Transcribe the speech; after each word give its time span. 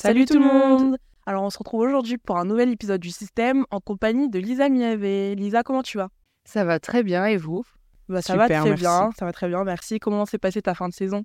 Salut 0.00 0.26
tout 0.26 0.38
le 0.38 0.44
monde. 0.44 0.96
Alors 1.26 1.42
on 1.42 1.50
se 1.50 1.58
retrouve 1.58 1.80
aujourd'hui 1.80 2.18
pour 2.18 2.38
un 2.38 2.44
nouvel 2.44 2.70
épisode 2.70 3.00
du 3.00 3.10
système 3.10 3.64
en 3.72 3.80
compagnie 3.80 4.30
de 4.30 4.38
Lisa 4.38 4.68
Miavé. 4.68 5.34
Lisa, 5.34 5.64
comment 5.64 5.82
tu 5.82 5.98
vas? 5.98 6.08
Ça 6.44 6.64
va 6.64 6.78
très 6.78 7.02
bien 7.02 7.26
et 7.26 7.36
vous? 7.36 7.64
Bah, 8.08 8.22
Ça 8.22 8.36
va 8.36 8.48
très 8.48 8.74
bien, 8.74 9.10
ça 9.18 9.24
va 9.24 9.32
très 9.32 9.48
bien, 9.48 9.64
merci. 9.64 9.98
Comment 9.98 10.24
s'est 10.24 10.38
passée 10.38 10.62
ta 10.62 10.74
fin 10.74 10.88
de 10.88 10.94
saison? 10.94 11.24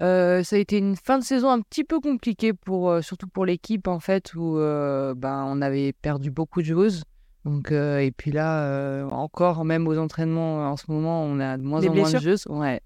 Euh, 0.00 0.44
ça 0.44 0.54
a 0.54 0.60
été 0.60 0.78
une 0.78 0.94
fin 0.94 1.18
de 1.18 1.24
saison 1.24 1.50
un 1.50 1.60
petit 1.60 1.82
peu 1.82 1.98
compliquée 1.98 2.52
pour 2.52 2.88
euh, 2.88 3.02
surtout 3.02 3.26
pour 3.26 3.46
l'équipe 3.46 3.88
en 3.88 3.98
fait 3.98 4.32
où 4.36 4.58
euh, 4.58 5.14
ben 5.16 5.44
on 5.48 5.60
avait 5.60 5.92
perdu 5.92 6.30
beaucoup 6.30 6.62
de 6.62 6.66
choses 6.68 7.02
donc 7.44 7.72
et 7.72 8.12
puis 8.16 8.30
là 8.30 9.06
encore 9.10 9.64
même 9.64 9.86
aux 9.86 9.98
entraînements 9.98 10.68
en 10.68 10.76
ce 10.76 10.84
moment 10.88 11.22
on 11.24 11.38
a 11.38 11.56
de 11.56 11.62
moins 11.62 11.84
en 11.84 11.94
moins 11.94 12.10
de 12.10 12.18
choses 12.18 12.44
ouais 12.48 12.80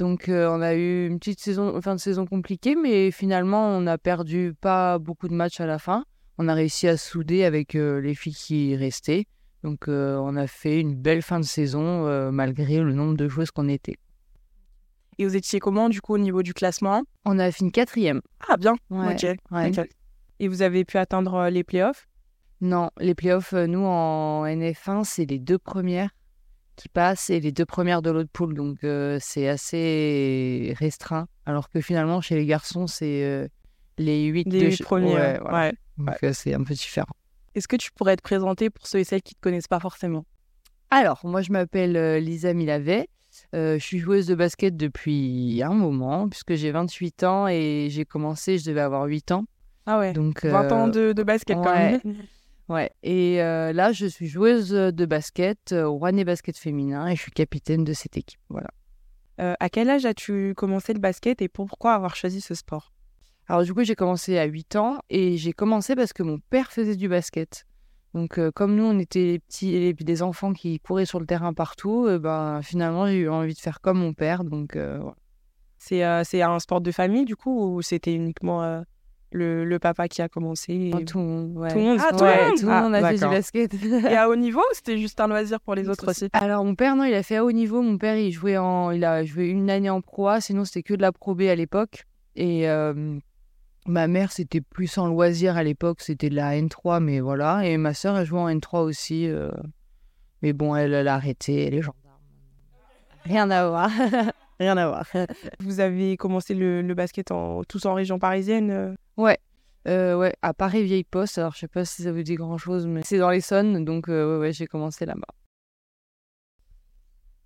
donc 0.00 0.24
on 0.28 0.60
a 0.60 0.74
eu 0.74 1.06
une 1.06 1.18
petite 1.18 1.40
saison 1.40 1.80
fin 1.80 1.94
de 1.94 2.00
saison 2.00 2.26
compliquée 2.26 2.74
mais 2.74 3.10
finalement 3.12 3.68
on 3.68 3.86
a 3.86 3.98
perdu 3.98 4.54
pas 4.60 4.98
beaucoup 4.98 5.28
de 5.28 5.34
matchs 5.34 5.60
à 5.60 5.66
la 5.66 5.78
fin. 5.78 6.04
On 6.38 6.48
a 6.48 6.54
réussi 6.54 6.88
à 6.88 6.96
souder 6.96 7.44
avec 7.44 7.74
les 7.74 8.14
filles 8.14 8.34
qui 8.34 8.76
restaient. 8.76 9.26
Donc 9.62 9.88
on 9.88 10.36
a 10.36 10.46
fait 10.46 10.80
une 10.80 10.94
belle 10.94 11.22
fin 11.22 11.38
de 11.38 11.44
saison 11.44 12.30
malgré 12.32 12.78
le 12.78 12.92
nombre 12.94 13.16
de 13.16 13.28
joueuses 13.28 13.50
qu'on 13.50 13.68
était. 13.68 13.96
Et 15.20 15.26
vous 15.26 15.36
étiez 15.36 15.60
comment, 15.60 15.90
du 15.90 16.00
coup, 16.00 16.14
au 16.14 16.18
niveau 16.18 16.42
du 16.42 16.54
classement 16.54 17.02
On 17.26 17.38
a 17.38 17.52
fini 17.52 17.70
quatrième. 17.70 18.22
Ah, 18.48 18.56
bien. 18.56 18.72
ok. 18.90 19.26
Et 20.38 20.48
vous 20.48 20.62
avez 20.62 20.86
pu 20.86 20.96
atteindre 20.96 21.34
euh, 21.34 21.50
les 21.50 21.62
playoffs? 21.62 22.08
Non, 22.62 22.88
les 22.98 23.14
playoffs, 23.14 23.52
euh, 23.52 23.66
nous, 23.66 23.84
en 23.84 24.46
NF1, 24.46 25.04
c'est 25.04 25.26
les 25.26 25.38
deux 25.38 25.58
premières 25.58 26.08
qui 26.80 26.88
passent 26.88 27.30
et 27.30 27.40
les 27.40 27.52
deux 27.52 27.66
premières 27.66 28.02
de 28.02 28.10
l'autre 28.10 28.30
poule. 28.32 28.54
Donc, 28.54 28.84
euh, 28.84 29.18
c'est 29.20 29.48
assez 29.48 30.74
restreint. 30.78 31.26
Alors 31.46 31.68
que 31.68 31.80
finalement, 31.80 32.20
chez 32.20 32.34
les 32.36 32.46
garçons, 32.46 32.86
c'est 32.86 33.48
les 33.98 34.24
huit, 34.26 34.50
les 34.50 34.76
premiers. 34.78 35.38
Ouais, 35.50 35.72
Donc, 35.98 36.16
c'est 36.32 36.54
un 36.54 36.62
peu 36.62 36.74
différent. 36.74 37.14
Est-ce 37.54 37.68
que 37.68 37.76
tu 37.76 37.90
pourrais 37.92 38.16
te 38.16 38.22
présenter 38.22 38.70
pour 38.70 38.86
ceux 38.86 39.00
et 39.00 39.04
celles 39.04 39.22
qui 39.22 39.34
ne 39.34 39.38
te 39.38 39.42
connaissent 39.42 39.68
pas 39.68 39.80
forcément? 39.80 40.24
Alors, 40.90 41.20
moi, 41.24 41.42
je 41.42 41.52
m'appelle 41.52 42.18
Lisa 42.18 42.54
Milavet. 42.54 43.08
Euh, 43.54 43.78
je 43.78 43.84
suis 43.84 43.98
joueuse 43.98 44.26
de 44.26 44.34
basket 44.34 44.76
depuis 44.76 45.62
un 45.62 45.74
moment, 45.74 46.28
puisque 46.28 46.54
j'ai 46.54 46.70
28 46.70 47.24
ans 47.24 47.48
et 47.48 47.88
j'ai 47.90 48.04
commencé, 48.04 48.58
je 48.58 48.64
devais 48.66 48.80
avoir 48.80 49.04
8 49.04 49.32
ans. 49.32 49.44
Ah 49.86 49.98
ouais, 49.98 50.12
donc, 50.12 50.44
20 50.44 50.72
ans 50.72 50.88
euh, 50.94 51.14
de, 51.14 51.22
basket 51.22 51.56
quand 51.56 51.74
même. 51.74 52.00
Ouais, 52.70 52.90
et 53.02 53.42
euh, 53.42 53.72
là, 53.72 53.92
je 53.92 54.06
suis 54.06 54.28
joueuse 54.28 54.70
de 54.70 55.04
basket 55.04 55.72
au 55.72 55.92
Rouennais 55.94 56.24
Basket 56.24 56.56
Féminin 56.56 57.08
et 57.08 57.16
je 57.16 57.20
suis 57.20 57.32
capitaine 57.32 57.84
de 57.84 57.92
cette 57.92 58.16
équipe. 58.16 58.40
Voilà. 58.48 58.70
à 59.38 59.68
quel 59.68 59.90
âge 59.90 60.06
as-tu 60.06 60.54
commencé 60.56 60.94
le 60.94 61.00
basket 61.00 61.42
et 61.42 61.48
pourquoi 61.48 61.94
avoir 61.94 62.16
choisi 62.16 62.40
ce 62.40 62.54
sport? 62.54 62.92
Alors, 63.48 63.64
du 63.64 63.74
coup, 63.74 63.82
j'ai 63.82 63.96
commencé 63.96 64.38
à 64.38 64.44
8 64.44 64.76
ans 64.76 65.00
et 65.10 65.36
j'ai 65.36 65.52
commencé 65.52 65.96
parce 65.96 66.12
que 66.12 66.22
mon 66.22 66.38
père 66.38 66.70
faisait 66.70 66.94
du 66.94 67.08
basket. 67.08 67.66
Donc, 68.14 68.38
euh, 68.38 68.50
comme 68.50 68.74
nous, 68.74 68.84
on 68.84 68.98
était 68.98 69.24
les 69.24 69.38
petits, 69.40 69.94
des 69.94 70.22
enfants 70.22 70.52
qui 70.52 70.80
couraient 70.80 71.06
sur 71.06 71.20
le 71.20 71.26
terrain 71.26 71.52
partout, 71.52 72.06
euh, 72.06 72.18
ben, 72.18 72.60
finalement, 72.62 73.06
j'ai 73.06 73.18
eu 73.18 73.28
envie 73.28 73.54
de 73.54 73.58
faire 73.58 73.80
comme 73.80 73.98
mon 73.98 74.14
père. 74.14 74.44
Donc, 74.44 74.76
euh, 74.76 75.00
c'est, 75.78 76.02
c'est 76.24 76.42
un 76.42 76.58
sport 76.58 76.80
de 76.80 76.90
famille, 76.90 77.24
du 77.24 77.36
coup, 77.36 77.74
ou 77.76 77.82
c'était 77.82 78.14
uniquement 78.14 78.84
le, 79.32 79.64
le, 79.64 79.78
papa 79.78 80.08
qui 80.08 80.22
a 80.22 80.28
commencé 80.28 80.90
Tout 81.06 81.18
le 81.18 81.24
monde, 81.24 81.68
Tout 81.70 81.78
le 81.78 81.84
monde, 81.84 81.98
ah, 82.00 82.08
tout, 82.10 82.66
le 82.66 82.82
monde 82.82 82.94
a 82.94 83.08
fait 83.08 83.14
du 83.14 83.20
basket. 83.20 83.74
et 83.74 84.16
à 84.16 84.28
haut 84.28 84.36
niveau, 84.36 84.60
ou 84.60 84.74
c'était 84.74 84.98
juste 84.98 85.20
un 85.20 85.28
loisir 85.28 85.60
pour 85.60 85.74
les 85.74 85.88
autres 85.88 86.10
aussi 86.10 86.28
Alors, 86.32 86.64
mon 86.64 86.74
père, 86.74 86.96
non, 86.96 87.04
il 87.04 87.14
a 87.14 87.22
fait 87.22 87.36
à 87.36 87.44
haut 87.44 87.52
niveau. 87.52 87.82
Mon 87.82 87.98
père, 87.98 88.16
il 88.16 88.32
jouait 88.32 88.56
en, 88.56 88.90
il 88.90 89.04
a 89.04 89.24
joué 89.24 89.48
une 89.48 89.70
année 89.70 89.90
en 89.90 90.00
Pro 90.00 90.28
A, 90.28 90.40
sinon 90.40 90.64
c'était 90.64 90.82
que 90.82 90.94
de 90.94 91.02
la 91.02 91.12
Pro 91.12 91.34
B 91.34 91.42
à 91.42 91.54
l'époque. 91.54 92.06
Et 92.36 92.68
Ma 93.86 94.08
mère, 94.08 94.30
c'était 94.30 94.60
plus 94.60 94.98
en 94.98 95.08
loisir 95.08 95.56
à 95.56 95.62
l'époque, 95.62 96.00
c'était 96.00 96.28
de 96.28 96.36
la 96.36 96.52
N3, 96.52 97.02
mais 97.02 97.20
voilà. 97.20 97.66
Et 97.66 97.76
ma 97.76 97.94
sœur, 97.94 98.16
elle 98.18 98.26
jouait 98.26 98.40
en 98.40 98.48
N3 98.48 98.82
aussi. 98.82 99.26
Euh, 99.26 99.50
mais 100.42 100.52
bon, 100.52 100.76
elle, 100.76 101.08
a 101.08 101.14
arrêté, 101.14 101.66
elle 101.66 101.74
est 101.74 101.82
gendarme. 101.82 102.18
Rien 103.24 103.50
à 103.50 103.68
voir. 103.68 103.90
Rien 104.60 104.76
à 104.76 104.86
voir. 104.86 105.06
Vous 105.58 105.80
avez 105.80 106.16
commencé 106.16 106.54
le, 106.54 106.82
basket 106.94 107.32
en, 107.32 107.64
tous 107.64 107.86
en 107.86 107.94
région 107.94 108.18
parisienne 108.18 108.70
euh 108.70 108.94
Ouais. 109.16 109.38
Euh, 109.88 110.14
ouais, 110.14 110.34
à 110.42 110.52
Paris 110.52 110.84
Vieille 110.84 111.04
Poste. 111.04 111.38
Alors, 111.38 111.54
je 111.54 111.60
sais 111.60 111.68
pas 111.68 111.86
si 111.86 112.02
ça 112.02 112.12
vous 112.12 112.22
dit 112.22 112.34
grand 112.34 112.58
chose, 112.58 112.86
mais 112.86 113.00
c'est 113.02 113.18
dans 113.18 113.30
l'Essonne, 113.30 113.84
donc 113.86 114.08
ouais, 114.08 114.36
ouais 114.36 114.52
j'ai 114.52 114.66
commencé 114.66 115.06
là-bas. 115.06 115.34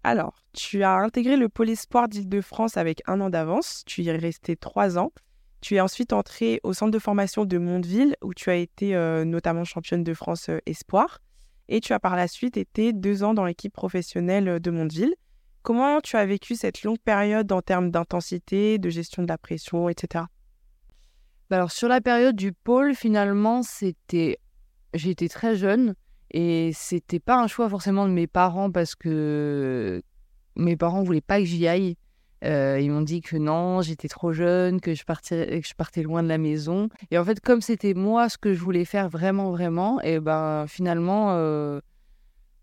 Alors, 0.03 0.35
tu 0.53 0.83
as 0.83 0.97
intégré 0.97 1.37
le 1.37 1.49
pôle 1.49 1.71
espoir 1.71 2.09
d'Île-de-France 2.09 2.77
avec 2.77 3.01
un 3.07 3.23
an 3.23 3.31
d'avance. 3.31 3.85
Tu 3.87 4.03
y 4.03 4.09
es 4.11 4.17
resté 4.17 4.55
trois 4.55 4.99
ans. 4.99 5.13
Tu 5.63 5.77
es 5.77 5.81
ensuite 5.81 6.13
entrée 6.13 6.61
au 6.63 6.75
centre 6.75 6.91
de 6.91 6.99
formation 6.99 7.47
de 7.47 7.57
Mondeville, 7.57 8.17
où 8.23 8.35
tu 8.35 8.51
as 8.51 8.57
été 8.57 8.95
euh, 8.95 9.25
notamment 9.25 9.65
championne 9.65 10.05
de 10.05 10.13
France 10.13 10.51
euh, 10.51 10.59
Espoir. 10.67 11.21
Et 11.69 11.81
tu 11.81 11.95
as 11.95 12.01
par 12.01 12.17
la 12.17 12.29
suite 12.29 12.59
été 12.59 12.93
deux 12.93 13.23
ans 13.23 13.33
dans 13.33 13.47
l'équipe 13.47 13.73
professionnelle 13.73 14.49
euh, 14.49 14.59
de 14.59 14.71
Mondeville. 14.71 15.15
Comment 15.65 16.03
tu 16.03 16.17
as 16.17 16.27
vécu 16.27 16.57
cette 16.57 16.83
longue 16.83 16.99
période 16.99 17.51
en 17.51 17.63
termes 17.63 17.91
d'intensité, 17.91 18.77
de 18.79 18.91
gestion 18.91 19.23
de 19.23 19.29
la 19.29 19.39
pression, 19.39 19.89
etc. 19.89 20.25
Alors 21.51 21.73
sur 21.73 21.89
la 21.89 22.03
période 22.03 22.37
du 22.37 22.53
pôle, 22.53 22.95
finalement, 22.95 23.63
c'était, 23.63 24.39
j'étais 24.93 25.29
très 25.29 25.57
jeune 25.57 25.95
et 26.31 26.73
c'était 26.75 27.19
pas 27.19 27.43
un 27.43 27.47
choix 27.47 27.71
forcément 27.71 28.07
de 28.07 28.13
mes 28.13 28.27
parents 28.27 28.71
parce 28.71 28.95
que 28.95 30.03
mes 30.55 30.77
parents 30.77 31.03
voulaient 31.03 31.23
pas 31.23 31.39
que 31.39 31.47
j'y 31.47 31.67
aille. 31.67 31.97
Euh, 32.45 32.79
ils 32.79 32.91
m'ont 32.91 33.01
dit 33.01 33.23
que 33.23 33.39
non, 33.39 33.81
j'étais 33.81 34.09
trop 34.09 34.35
jeune, 34.35 34.83
que 34.83 34.95
je, 34.95 35.05
partais, 35.05 35.63
que 35.63 35.67
je 35.67 35.75
partais 35.75 36.03
loin 36.03 36.23
de 36.23 36.29
la 36.29 36.37
maison. 36.37 36.91
Et 37.11 37.17
en 37.17 37.25
fait, 37.25 37.41
comme 37.41 37.63
c'était 37.63 37.95
moi 37.95 38.29
ce 38.29 38.37
que 38.37 38.53
je 38.53 38.61
voulais 38.61 38.85
faire 38.85 39.09
vraiment, 39.09 39.51
vraiment, 39.51 39.99
et 40.03 40.21
ben 40.21 40.67
finalement, 40.69 41.31
euh, 41.31 41.81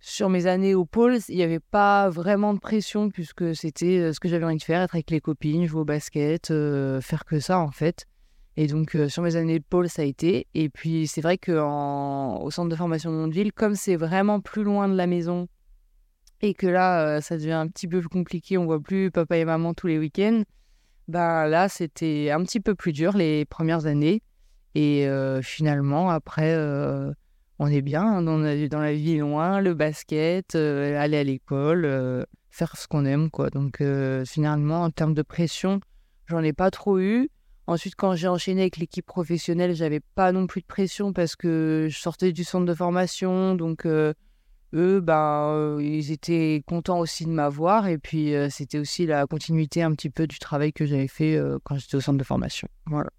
sur 0.02 0.30
mes 0.30 0.48
années 0.48 0.76
au 0.76 0.84
pôle, 0.84 1.20
il 1.30 1.38
n'y 1.38 1.44
avait 1.44 1.60
pas 1.60 2.10
vraiment 2.10 2.54
de 2.54 2.60
pression 2.60 3.10
puisque 3.10 3.56
c'était 3.56 4.00
euh, 4.00 4.14
ce 4.14 4.20
que 4.20 4.28
j'avais 4.28 4.46
envie 4.46 4.58
de 4.58 4.64
faire, 4.64 4.82
être 4.82 4.96
avec 4.96 5.10
les 5.10 5.22
copines, 5.22 5.66
jouer 5.66 5.82
au 5.82 5.86
basket, 5.86 6.48
faire 6.48 7.26
que 7.26 7.40
ça 7.40 7.60
en 7.60 7.72
fait. 7.72 8.06
Et 8.58 8.68
donc, 8.68 8.98
sur 9.08 9.24
mes 9.24 9.38
années 9.38 9.60
de 9.60 9.64
pôle, 9.64 9.88
ça 9.88 10.02
a 10.02 10.06
été. 10.06 10.46
Et 10.54 10.68
puis, 10.68 11.08
c'est 11.08 11.22
vrai 11.22 11.38
qu'au 11.38 12.52
centre 12.52 12.68
de 12.68 12.76
formation 12.76 13.10
de 13.10 13.16
Mondeville, 13.16 13.54
comme 13.54 13.76
c'est 13.76 13.96
vraiment 13.96 14.42
plus 14.42 14.64
loin 14.64 14.90
de 14.90 14.96
la 14.96 15.08
maison 15.08 15.48
et 16.42 16.54
que 16.54 16.68
là, 16.68 17.06
euh, 17.06 17.22
ça 17.22 17.38
devient 17.38 17.52
un 17.52 17.68
petit 17.68 17.88
peu 17.88 18.00
plus 18.00 18.10
compliqué, 18.10 18.58
on 18.58 18.66
voit 18.66 18.80
plus 18.80 19.12
papa 19.12 19.38
et 19.38 19.46
maman 19.46 19.74
tous 19.74 19.88
les 19.88 20.00
week-ends, 20.00 20.44
ben 21.08 21.48
là, 21.48 21.70
c'était 21.70 22.32
un 22.32 22.44
petit 22.44 22.60
peu 22.60 22.76
plus 22.76 22.94
dur 22.94 23.16
les 23.16 23.46
premières 23.46 23.86
années. 23.86 24.24
Et 24.74 25.08
euh, 25.08 25.42
finalement, 25.42 26.10
après, 26.10 26.54
euh, 26.54 27.12
on 27.62 27.68
est 27.68 27.84
bien 27.84 28.02
hein, 28.02 28.22
dans, 28.24 28.40
dans, 28.40 28.80
la 28.80 28.94
vie 28.94 29.20
loin, 29.20 29.62
le 29.62 29.76
basket, 29.76 30.56
aller 30.56 31.18
à 31.18 31.24
l'école, 31.24 32.26
faire 32.50 32.76
ce 32.76 32.88
qu'on 32.88 33.06
aime, 33.06 33.30
quoi. 33.30 33.52
Donc 33.52 33.84
finalement, 34.26 34.82
en 34.82 34.90
termes 34.90 35.14
de 35.14 35.22
pression, 35.22 35.80
j'en 36.26 36.42
ai 36.42 36.54
pas 36.54 36.72
trop 36.72 36.98
eu. 36.98 37.30
Ensuite, 37.68 37.94
quand 37.96 38.16
j'ai 38.16 38.28
enchaîné 38.28 38.62
avec 38.62 38.78
l'équipe 38.78 39.06
professionnelle, 39.06 39.76
j'avais 39.76 40.00
pas 40.00 40.32
non 40.32 40.48
plus 40.48 40.62
de 40.62 40.66
pression 40.66 41.14
parce 41.14 41.36
que 41.36 41.88
je 41.88 42.00
sortais 42.00 42.32
du 42.32 42.44
centre 42.44 42.66
de 42.66 42.74
formation, 42.74 43.54
donc 43.54 43.86
eux, 43.86 44.16
ben, 44.74 45.78
ils 45.80 46.12
étaient 46.12 46.64
contents 46.66 46.98
aussi 46.98 47.26
de 47.26 47.32
m'avoir. 47.32 47.88
Et 47.88 48.00
puis, 48.00 48.34
c'était 48.50 48.80
aussi 48.80 49.06
la 49.06 49.28
continuité 49.28 49.84
un 49.84 49.92
petit 49.92 50.10
peu 50.10 50.26
du 50.26 50.40
travail 50.40 50.74
que 50.74 50.88
j'avais 50.88 51.08
fait 51.08 51.40
quand 51.64 51.78
j'étais 51.78 51.98
au 51.98 52.02
centre 52.02 52.18
de 52.18 52.24
formation. 52.24 52.68
Voilà. 52.88 53.12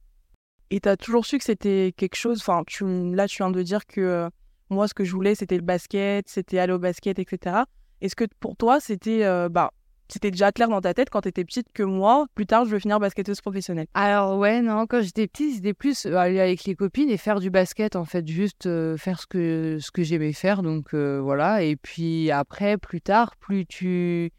Et 0.72 0.80
tu 0.80 0.88
as 0.88 0.96
toujours 0.96 1.24
su 1.24 1.38
que 1.38 1.44
c'était 1.44 1.94
quelque 1.96 2.16
chose. 2.16 2.40
Enfin, 2.40 2.62
tu, 2.66 2.84
là, 3.14 3.28
tu 3.28 3.36
viens 3.36 3.50
de 3.50 3.62
dire 3.62 3.86
que 3.86 4.28
moi, 4.70 4.88
ce 4.88 4.94
que 4.94 5.04
je 5.04 5.12
voulais, 5.12 5.36
c'était 5.36 5.56
le 5.56 5.62
basket, 5.62 6.28
c'était 6.28 6.58
aller 6.58 6.72
au 6.72 6.78
basket, 6.80 7.20
etc. 7.20 7.56
Est-ce 8.00 8.16
que 8.16 8.24
pour 8.40 8.56
toi, 8.56 8.80
c'était 8.80 9.22
bah, 9.48 9.70
c'était 10.12 10.30
déjà 10.30 10.52
clair 10.52 10.68
dans 10.68 10.82
ta 10.82 10.92
tête 10.92 11.08
quand 11.08 11.22
tu 11.22 11.28
étais 11.28 11.44
petite 11.44 11.72
que 11.72 11.82
moi, 11.82 12.26
plus 12.34 12.44
tard, 12.44 12.66
je 12.66 12.70
veux 12.70 12.78
finir 12.78 13.00
basketteuse 13.00 13.40
professionnelle? 13.40 13.86
Alors 13.94 14.36
ouais, 14.36 14.60
non, 14.60 14.86
quand 14.86 15.00
j'étais 15.00 15.26
petite, 15.26 15.54
c'était 15.54 15.72
plus 15.72 16.04
euh, 16.04 16.16
aller 16.16 16.38
avec 16.38 16.64
les 16.64 16.74
copines 16.74 17.08
et 17.08 17.16
faire 17.16 17.40
du 17.40 17.48
basket, 17.48 17.96
en 17.96 18.04
fait, 18.04 18.26
juste 18.28 18.66
euh, 18.66 18.98
faire 18.98 19.18
ce 19.18 19.26
que, 19.26 19.78
ce 19.80 19.90
que 19.90 20.02
j'aimais 20.02 20.34
faire, 20.34 20.62
donc 20.62 20.92
euh, 20.92 21.18
voilà. 21.22 21.62
Et 21.62 21.76
puis 21.76 22.30
après, 22.30 22.76
plus 22.76 23.00
tard, 23.00 23.36
plus 23.36 23.64
tu, 23.64 24.32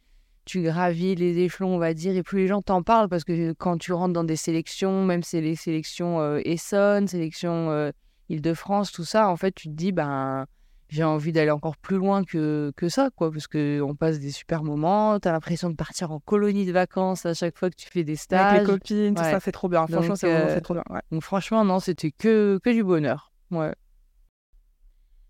tu 0.45 0.62
gravis 0.62 1.16
les 1.16 1.40
échelons, 1.40 1.75
on 1.75 1.80
va 1.80 1.94
dire, 1.94 2.16
et 2.16 2.24
plus 2.24 2.40
les 2.40 2.48
gens 2.48 2.62
t'en 2.62 2.84
parlent, 2.84 3.10
parce 3.10 3.24
que 3.24 3.54
quand 3.54 3.78
tu 3.78 3.94
rentres 3.94 4.13
dans 4.13 4.24
des 4.24 4.36
sélections, 4.36 5.06
même 5.06 5.24
c'est 5.24 5.42
les 5.42 5.56
sélections 5.56 6.38
Essonne, 6.38 7.07
sélections 7.07 7.92
Île-de-France, 8.30 8.92
tout 8.92 9.06
ça, 9.06 9.30
en 9.30 9.36
fait, 9.36 9.54
tu 9.54 9.68
te 9.68 9.74
dis, 9.74 9.92
ben 9.92 10.45
j'ai 10.90 11.04
envie 11.04 11.31
d'aller 11.31 11.50
encore 11.50 11.75
plus 11.75 11.98
loin 11.98 12.24
que, 12.24 12.72
que 12.78 12.88
ça, 12.88 13.10
quoi, 13.16 13.31
parce 13.31 13.48
qu'on 13.48 13.95
passe 13.95 14.19
des 14.19 14.30
super 14.30 14.63
moments, 14.63 15.19
tu 15.19 15.28
as 15.28 15.31
l'impression 15.31 15.72
de 15.72 15.75
partir 15.75 16.12
en 16.12 16.19
colonie 16.19 16.68
de 16.68 16.72
vacances 16.72 17.25
à 17.25 17.34
chaque 17.34 17.57
fois 17.57 17.72
que 17.72 17.75
tu 17.75 17.90
fais 17.90 18.04
des 18.04 18.16
stages. 18.16 18.57
Avec 18.57 18.68
les 18.68 18.74
copines, 18.74 19.16
tout 19.16 19.24
ça, 19.24 19.40
c'est 19.40 19.51
trop 19.51 19.69
bien. 19.69 19.88
Franchement, 19.88 20.16
c'est 20.16 20.31
euh, 20.31 20.60
trop 20.60 20.75
bien. 20.75 20.84
Donc 21.12 21.24
franchement, 21.24 21.66
non, 21.66 21.80
c'était 21.80 22.12
que, 22.12 22.60
que 22.63 22.69
du 22.69 22.84
bonheur. 22.84 23.31
Ouais. 23.50 23.74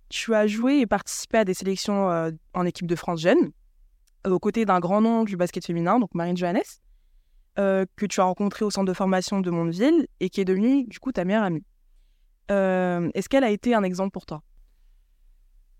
Tu 0.10 0.36
as 0.36 0.48
joué 0.48 0.80
et 0.80 0.86
participé 0.86 1.38
à 1.38 1.46
des 1.46 1.54
sélections 1.54 2.12
euh, 2.12 2.32
en 2.54 2.66
équipe 2.66 2.88
de 2.88 2.96
France 2.96 3.22
jeune, 3.22 3.52
aux 4.28 4.40
côtés 4.40 4.66
d'un 4.66 4.80
grand 4.80 5.02
nom 5.02 5.24
du 5.24 5.38
basket 5.38 5.66
féminin, 5.66 6.00
donc 6.00 6.14
Marine 6.14 6.38
Johannes, 6.38 6.62
euh, 7.60 7.86
que 7.96 8.06
tu 8.06 8.20
as 8.20 8.24
rencontré 8.24 8.66
au 8.66 8.72
centre 8.72 8.88
de 8.88 8.94
formation 8.94 9.40
de 9.40 9.52
Mondeville 9.52 10.08
et 10.20 10.30
qui 10.30 10.42
est 10.42 10.46
devenue, 10.46 10.86
du 10.86 11.00
coup, 11.00 11.12
ta 11.12 11.24
meilleure 11.24 11.44
amie. 11.44 11.64
Euh, 12.52 13.10
Est-ce 13.14 13.30
qu'elle 13.30 13.44
a 13.44 13.52
été 13.52 13.76
un 13.76 13.84
exemple 13.84 14.12
pour 14.12 14.26
toi? 14.26 14.42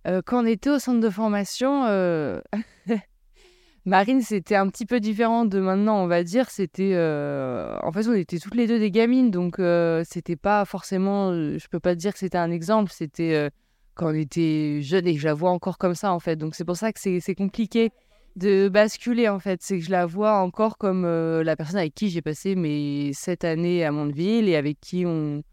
Euh, 0.06 0.22
quand 0.24 0.44
on 0.44 0.46
était 0.46 0.70
au 0.70 0.80
centre 0.80 1.00
de 1.00 1.10
formation, 1.10 1.84
Marine, 3.86 4.22
c'était 4.22 4.56
un 4.56 4.70
petit 4.70 4.86
peu 4.86 5.00
différent 5.00 5.46
de 5.46 5.60
maintenant, 5.60 6.04
on 6.04 6.08
va 6.08 6.24
dire. 6.24 6.50
C'était, 6.50 6.96
en 6.96 7.92
fait, 7.92 8.08
on 8.08 8.14
était 8.14 8.38
toutes 8.38 8.56
les 8.56 8.68
deux 8.68 8.80
des 8.80 8.92
gamines, 8.92 9.32
donc 9.32 9.60
euh, 9.60 10.04
c'était 10.08 10.36
pas 10.36 10.64
forcément. 10.66 11.34
Je 11.34 11.68
peux 11.70 11.80
pas 11.80 11.96
dire 11.96 12.14
que 12.14 12.20
c'était 12.20 12.38
un 12.38 12.52
exemple. 12.52 12.92
C'était 12.94 13.50
quand 13.96 14.12
on 14.12 14.16
était 14.16 14.82
jeune 14.82 15.08
et 15.08 15.18
je 15.18 15.26
la 15.26 15.34
vois 15.34 15.50
encore 15.50 15.78
comme 15.78 15.96
ça, 15.96 16.14
en 16.14 16.20
fait. 16.20 16.36
Donc 16.36 16.56
c'est 16.56 16.66
pour 16.66 16.78
ça 16.78 16.94
que 16.94 17.00
c'est 17.00 17.36
compliqué 17.36 17.92
de 18.36 18.70
basculer, 18.70 19.30
en 19.30 19.40
fait. 19.40 19.62
C'est 19.62 19.80
que 19.80 19.86
je 19.86 19.92
la 19.92 20.06
vois 20.06 20.40
encore 20.40 20.78
comme 20.78 21.06
euh, 21.06 21.44
la 21.44 21.56
personne 21.56 21.78
avec 21.78 21.94
qui 21.94 22.10
j'ai 22.10 22.22
passé 22.22 22.56
mes 22.56 23.14
sept 23.14 23.44
années 23.44 23.84
à 23.86 23.92
Mondeville 23.92 24.50
et 24.50 24.56
avec 24.56 24.80
qui 24.80 25.06
on 25.06 25.44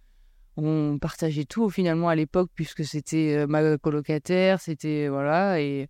on 0.56 0.98
partageait 0.98 1.44
tout 1.44 1.70
finalement 1.70 2.08
à 2.08 2.14
l'époque 2.14 2.50
puisque 2.54 2.84
c'était 2.84 3.36
euh, 3.38 3.46
ma 3.46 3.78
colocataire, 3.78 4.60
c'était 4.60 5.08
voilà 5.08 5.60
et 5.60 5.88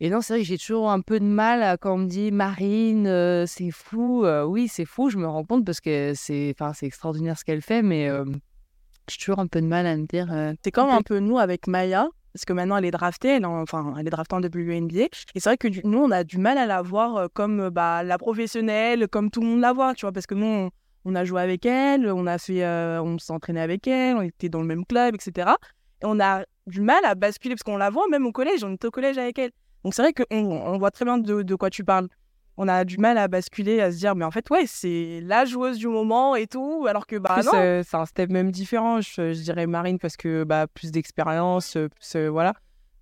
et 0.00 0.10
non 0.10 0.20
c'est 0.20 0.32
vrai 0.32 0.42
que 0.42 0.48
j'ai 0.48 0.58
toujours 0.58 0.90
un 0.90 1.00
peu 1.00 1.20
de 1.20 1.24
mal 1.24 1.62
à, 1.62 1.76
quand 1.76 1.94
on 1.94 1.98
me 1.98 2.06
dit 2.06 2.32
Marine 2.32 3.06
euh, 3.06 3.46
c'est 3.46 3.70
fou 3.70 4.24
oui 4.46 4.66
c'est 4.68 4.84
fou 4.86 5.10
je 5.10 5.18
me 5.18 5.26
rends 5.26 5.44
compte 5.44 5.64
parce 5.64 5.80
que 5.80 6.12
c'est 6.14 6.54
enfin 6.58 6.72
c'est 6.72 6.86
extraordinaire 6.86 7.38
ce 7.38 7.44
qu'elle 7.44 7.62
fait 7.62 7.82
mais 7.82 8.08
j'ai 9.08 9.18
toujours 9.18 9.38
un 9.38 9.46
peu 9.46 9.60
de 9.60 9.66
mal 9.66 9.86
à 9.86 9.96
me 9.96 10.06
dire 10.06 10.28
C'est 10.64 10.70
comme 10.70 10.90
un 10.90 11.02
peu 11.02 11.18
nous 11.18 11.38
avec 11.38 11.66
Maya, 11.66 12.08
parce 12.38 12.44
que 12.44 12.52
maintenant 12.52 12.76
elle 12.76 12.84
est 12.84 12.92
draftée, 12.92 13.28
elle 13.36 13.46
en- 13.46 13.62
enfin 13.62 13.94
elle 13.98 14.06
est 14.06 14.10
draftée 14.10 14.36
en 14.36 14.40
WNBA. 14.40 15.06
Et 15.34 15.40
c'est 15.40 15.48
vrai 15.50 15.56
que 15.56 15.66
nous 15.84 15.98
on 15.98 16.10
a 16.12 16.22
du 16.22 16.38
mal 16.38 16.56
à 16.56 16.66
la 16.66 16.82
voir 16.82 17.16
euh, 17.16 17.26
comme 17.34 17.58
euh, 17.60 17.70
bah, 17.70 18.04
la 18.04 18.16
professionnelle, 18.16 19.08
comme 19.08 19.28
tout 19.30 19.40
le 19.40 19.48
monde 19.48 19.60
la 19.60 19.72
voit, 19.72 19.92
tu 19.94 20.02
vois, 20.06 20.12
parce 20.12 20.26
que 20.26 20.36
nous 20.36 20.46
on, 20.46 20.70
on 21.04 21.14
a 21.16 21.24
joué 21.24 21.42
avec 21.42 21.66
elle, 21.66 22.06
on 22.12 22.26
a 22.28 22.38
fait, 22.38 22.64
euh, 22.64 23.02
on 23.02 23.18
s'est 23.18 23.32
entraîné 23.32 23.60
avec 23.60 23.88
elle, 23.88 24.16
on 24.16 24.22
était 24.22 24.48
dans 24.48 24.60
le 24.60 24.66
même 24.66 24.84
club, 24.86 25.16
etc. 25.16 25.56
Et 26.00 26.04
on 26.06 26.20
a 26.20 26.44
du 26.68 26.80
mal 26.80 27.04
à 27.04 27.16
basculer 27.16 27.54
parce 27.56 27.64
qu'on 27.64 27.76
la 27.76 27.90
voit 27.90 28.06
même 28.08 28.24
au 28.24 28.30
collège, 28.32 28.62
on 28.62 28.72
était 28.74 28.86
au 28.86 28.92
collège 28.92 29.18
avec 29.18 29.36
elle. 29.40 29.50
Donc 29.82 29.94
c'est 29.94 30.02
vrai 30.02 30.12
qu'on 30.12 30.24
on 30.38 30.78
voit 30.78 30.92
très 30.92 31.04
bien 31.04 31.18
de, 31.18 31.42
de 31.42 31.54
quoi 31.56 31.70
tu 31.70 31.82
parles. 31.82 32.08
On 32.60 32.66
a 32.68 32.84
du 32.84 32.98
mal 32.98 33.16
à 33.18 33.28
basculer, 33.28 33.80
à 33.80 33.92
se 33.92 33.98
dire, 33.98 34.16
mais 34.16 34.24
en 34.24 34.32
fait, 34.32 34.50
ouais, 34.50 34.64
c'est 34.66 35.20
la 35.24 35.44
joueuse 35.44 35.78
du 35.78 35.86
moment 35.86 36.34
et 36.34 36.48
tout, 36.48 36.86
alors 36.88 37.06
que 37.06 37.14
bah 37.16 37.34
Plus, 37.34 37.46
non. 37.46 37.52
euh, 37.54 37.82
c'est 37.86 37.96
un 37.96 38.04
step 38.04 38.30
même 38.30 38.50
différent. 38.50 39.00
Je, 39.00 39.32
je 39.32 39.40
dirais 39.42 39.66
Marine 39.68 39.98
parce 40.00 40.16
que 40.16 40.42
bah, 40.42 40.66
plus 40.66 40.90
d'expérience, 40.90 41.76
euh, 41.76 41.88
plus 41.88 42.16
euh, 42.16 42.28
voilà. 42.28 42.54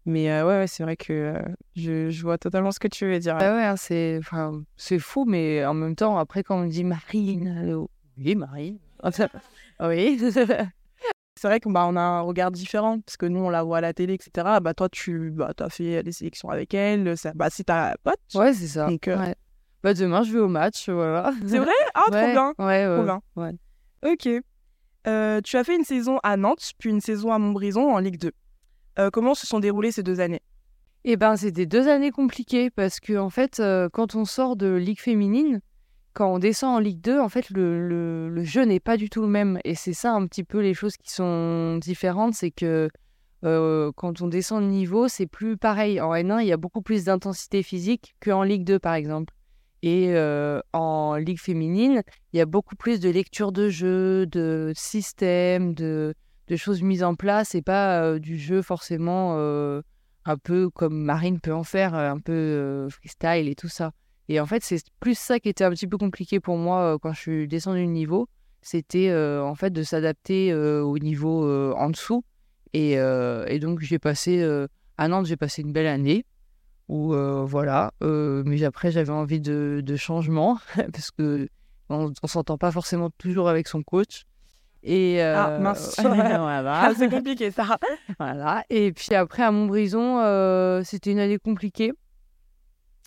Mais 0.05 0.31
euh, 0.31 0.47
ouais, 0.47 0.59
ouais, 0.59 0.67
c'est 0.67 0.83
vrai 0.83 0.95
que 0.97 1.13
euh, 1.13 1.43
je, 1.75 2.11
je 2.11 2.23
vois 2.23 2.37
totalement 2.39 2.71
ce 2.71 2.79
que 2.79 2.87
tu 2.87 3.07
veux 3.07 3.19
dire. 3.19 3.37
ah 3.41 3.55
ouais 3.57 3.65
hein, 3.65 3.77
c'est 3.77 4.17
enfin 4.21 4.63
c'est 4.77 5.01
fou 5.01 5.25
mais 5.27 5.65
en 5.65 5.75
même 5.75 5.97
temps 5.97 6.17
après 6.19 6.45
quand 6.45 6.59
on 6.59 6.65
me 6.65 6.69
dit 6.69 6.85
Marine 6.85 7.49
allô 7.59 7.91
oui 8.17 8.37
Marine 8.37 8.79
oui 9.81 10.21
C'est 11.39 11.49
vrai 11.49 11.61
qu'on 11.61 11.71
bah, 11.71 11.87
on 11.89 11.97
a 11.97 12.01
un 12.01 12.21
regard 12.23 12.51
différent 12.51 13.01
parce 13.01 13.17
que 13.19 13.27
nous 13.27 13.41
on 13.41 13.51
la 13.51 13.63
voit 13.63 13.79
à 13.79 13.81
la 13.83 13.93
télé, 13.93 14.15
etc. 14.15 14.59
Bah 14.63 14.73
toi 14.75 14.89
tu 14.89 15.31
bah, 15.33 15.53
as 15.59 15.69
fait 15.71 16.03
des 16.03 16.13
sélections 16.13 16.49
avec 16.51 16.73
elle, 16.73 17.17
ça, 17.19 17.33
bah 17.35 17.49
c'est 17.51 17.65
ta 17.65 17.95
pote. 18.03 18.15
ouais 18.35 18.55
c'est 18.55 18.69
ça 18.69 18.87
Donc, 18.89 19.07
euh, 19.09 19.19
Ouais. 19.19 19.35
Bah 19.87 19.95
demain 19.95 20.25
je 20.25 20.33
vais 20.33 20.41
au 20.41 20.49
match 20.49 20.89
voilà 20.89 21.33
C'est 21.47 21.59
vrai? 21.59 21.71
Ah 21.95 22.03
trop 22.11 22.15
Ouais, 22.17 22.33
bien. 22.33 22.55
ouais, 22.59 22.87
Trop 22.97 23.05
bien. 23.05 23.21
ouais. 23.37 23.53
Ok. 24.05 24.29
Euh, 25.07 25.41
tu 25.43 25.57
as 25.57 25.63
fait 25.63 25.77
une 25.77 25.85
saison 25.85 26.19
à 26.25 26.37
Nantes, 26.37 26.73
puis 26.79 26.91
une 26.91 27.01
saison 27.01 27.31
à 27.31 27.39
Montbrison 27.39 27.95
en 27.95 27.99
Ligue 28.01 28.19
2. 28.19 28.33
Euh, 28.99 29.11
comment 29.13 29.35
se 29.37 29.47
sont 29.47 29.61
déroulées 29.61 29.93
ces 29.93 30.03
deux 30.03 30.19
années? 30.19 30.41
Eh 31.05 31.17
ben, 31.17 31.37
c'était 31.37 31.67
deux 31.67 31.87
années 31.87 32.11
compliquées 32.11 32.69
parce 32.71 32.99
que 32.99 33.17
en 33.17 33.31
fait, 33.31 33.61
euh, 33.61 33.89
quand 33.93 34.17
on 34.17 34.25
sort 34.25 34.57
de 34.57 34.75
Ligue 34.75 34.99
féminine, 35.01 35.61
quand 36.15 36.35
on 36.35 36.39
descend 36.41 36.75
en 36.75 36.79
Ligue 36.81 37.01
2, 37.01 37.21
en 37.21 37.29
fait, 37.29 37.49
le, 37.51 37.87
le, 37.87 38.29
le 38.29 38.43
jeu 38.43 38.65
n'est 38.65 38.81
pas 38.81 38.97
du 38.97 39.09
tout 39.09 39.21
le 39.23 39.29
même. 39.29 39.61
Et 39.65 39.77
c'est 39.77 39.93
ça 39.93 40.13
un 40.15 40.27
petit 40.27 40.43
peu 40.43 40.59
les 40.59 40.75
choses 40.75 40.97
qui 40.97 41.13
sont 41.13 41.77
différentes, 41.77 42.35
c'est 42.35 42.51
que 42.51 42.89
quand 43.43 44.23
on 44.23 44.27
descend 44.27 44.65
de 44.65 44.69
niveau, 44.69 45.07
c'est 45.07 45.29
plus 45.29 45.57
pareil. 45.57 46.01
En 46.01 46.13
N1, 46.13 46.41
il 46.43 46.49
y 46.49 46.53
a 46.53 46.57
beaucoup 46.57 46.83
plus 46.83 47.05
d'intensité 47.05 47.63
physique 47.63 48.17
qu'en 48.21 48.43
Ligue 48.43 48.65
2, 48.65 48.81
par 48.81 48.95
exemple. 48.95 49.33
Et 49.83 50.09
euh, 50.11 50.61
en 50.73 51.17
Ligue 51.17 51.41
féminine, 51.41 52.03
il 52.33 52.39
y 52.39 52.41
a 52.41 52.47
beaucoup 52.47 52.77
plus 52.77 53.01
de 53.01 53.11
lecture 53.11 53.53
de 53.53 53.69
jeu, 53.69 54.27
de 54.27 54.73
système, 54.75 55.75
de, 55.75 56.15
choses 56.57 56.83
mises 56.83 57.03
en 57.03 57.15
place 57.15 57.55
et 57.55 57.63
pas 57.63 58.03
euh, 58.03 58.19
du 58.19 58.39
jeu 58.39 58.63
forcément 58.63 59.35
euh, 59.37 59.83
un 60.25 60.37
peu 60.37 60.71
comme 60.71 61.03
Marine 61.03 61.41
peut 61.41 61.53
en 61.53 61.65
faire, 61.65 61.95
un 61.95 62.19
peu 62.19 62.89
freestyle 62.91 63.49
et 63.49 63.55
tout 63.55 63.69
ça. 63.69 63.93
Et 64.29 64.41
en 64.41 64.47
fait, 64.47 64.65
c'est 64.65 64.83
plus 64.99 65.17
ça 65.17 65.39
qui 65.39 65.49
était 65.49 65.65
un 65.65 65.71
petit 65.71 65.87
peu 65.87 65.99
compliqué 65.99 66.41
pour 66.41 66.57
moi 66.57 66.99
quand 67.01 67.13
je 67.13 67.21
suis 67.21 67.49
descendue 67.49 67.87
de 67.87 67.91
niveau. 67.91 68.29
C'était 68.63 69.15
en 69.15 69.55
fait 69.55 69.71
de 69.71 69.85
s'adapter 69.85 70.53
au 70.53 70.99
niveau 70.99 71.49
en 71.77 71.91
dessous. 71.91 72.25
Et, 72.73 72.95
et 72.95 73.59
donc, 73.61 73.79
j'ai 73.83 74.01
passé 74.01 74.45
à 74.99 75.07
Nantes, 75.07 75.27
j'ai 75.27 75.37
passé 75.37 75.63
une 75.63 75.73
belle 75.73 75.87
année. 75.87 76.25
Où 76.89 77.15
euh, 77.15 77.45
voilà, 77.45 77.93
Euh, 78.03 78.43
mais 78.47 78.63
après 78.65 78.91
j'avais 78.93 79.11
envie 79.11 79.41
de, 79.41 79.81
de 79.85 79.97
changement 79.97 80.59
parce 80.93 81.11
que 81.11 81.49
on, 81.89 82.13
on 82.23 82.27
s'entend 82.27 82.59
pas 82.59 82.71
forcément 82.71 83.11
toujours 83.19 83.49
avec 83.49 83.67
son 83.69 83.83
coach. 83.83 84.25
Et 84.83 85.21
Ah, 85.21 85.49
euh, 85.51 85.59
mince. 85.59 85.97
voilà. 86.01 86.83
Ah, 86.85 86.93
C'est 86.97 87.09
compliqué 87.09 87.51
ça. 87.51 87.79
Voilà. 88.21 88.65
Et 88.71 88.93
puis 88.93 89.15
après, 89.15 89.43
à 89.43 89.51
Montbrison, 89.51 90.21
euh, 90.21 90.83
c'était 90.85 91.11
une 91.11 91.19
année 91.19 91.39
compliquée. 91.39 91.93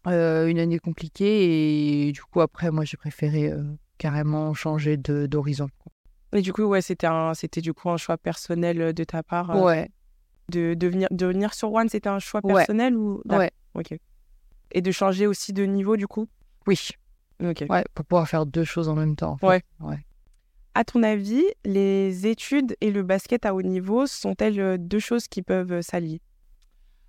Euh, 0.08 0.48
une 0.48 0.60
année 0.60 0.80
compliquée. 0.80 2.08
Et 2.08 2.12
du 2.12 2.22
coup, 2.22 2.42
après, 2.42 2.72
moi, 2.72 2.84
j'ai 2.86 2.98
préféré 2.98 3.54
carrément 3.98 4.54
changer 4.54 4.98
de- 4.98 5.26
d'horizon. 5.26 5.70
Et 6.34 6.42
du 6.42 6.54
coup, 6.54 6.64
ouais, 6.64 6.82
c'était 6.82 7.08
un, 7.08 7.34
c'était 7.34 7.62
du 7.62 7.74
coup 7.74 7.90
un 7.90 7.98
choix 7.98 8.18
personnel 8.18 8.94
de 8.94 9.04
ta 9.04 9.24
part 9.24 9.56
Ouais. 9.62 9.90
de, 10.50 10.74
de 10.74 10.88
venir, 10.88 11.08
de 11.12 11.26
venir 11.26 11.54
sur 11.54 11.72
One. 11.74 11.90
C'était 11.90 12.10
un 12.10 12.20
choix 12.20 12.40
Ouais. 12.44 12.54
personnel 12.56 12.96
ou 12.96 13.22
Ouais. 13.30 13.52
Ok. 13.76 13.98
Et 14.72 14.82
de 14.82 14.92
changer 14.92 15.28
aussi 15.28 15.54
de 15.54 15.64
niveau 15.64 15.98
du 15.98 16.08
coup? 16.08 16.28
Oui. 16.68 16.90
Ok. 17.44 17.64
Ouais, 17.70 17.84
pour 17.94 18.06
pouvoir 18.06 18.28
faire 18.28 18.46
deux 18.46 18.64
choses 18.66 18.90
en 18.90 18.96
même 18.96 19.16
temps. 19.16 19.32
en 19.32 19.38
fait. 19.38 19.48
Ouais. 19.48 19.64
Ouais. 19.80 20.06
À 20.76 20.84
ton 20.84 21.04
avis, 21.04 21.44
les 21.66 22.28
études 22.28 22.76
et 22.80 22.92
le 22.92 23.04
basket 23.04 23.46
à 23.46 23.56
haut 23.56 23.62
niveau 23.62 24.06
sont-elles 24.08 24.60
euh, 24.60 24.78
deux 24.78 25.00
choses 25.00 25.28
qui 25.28 25.42
peuvent 25.42 25.72
euh, 25.72 25.82
s'allier? 25.82 26.22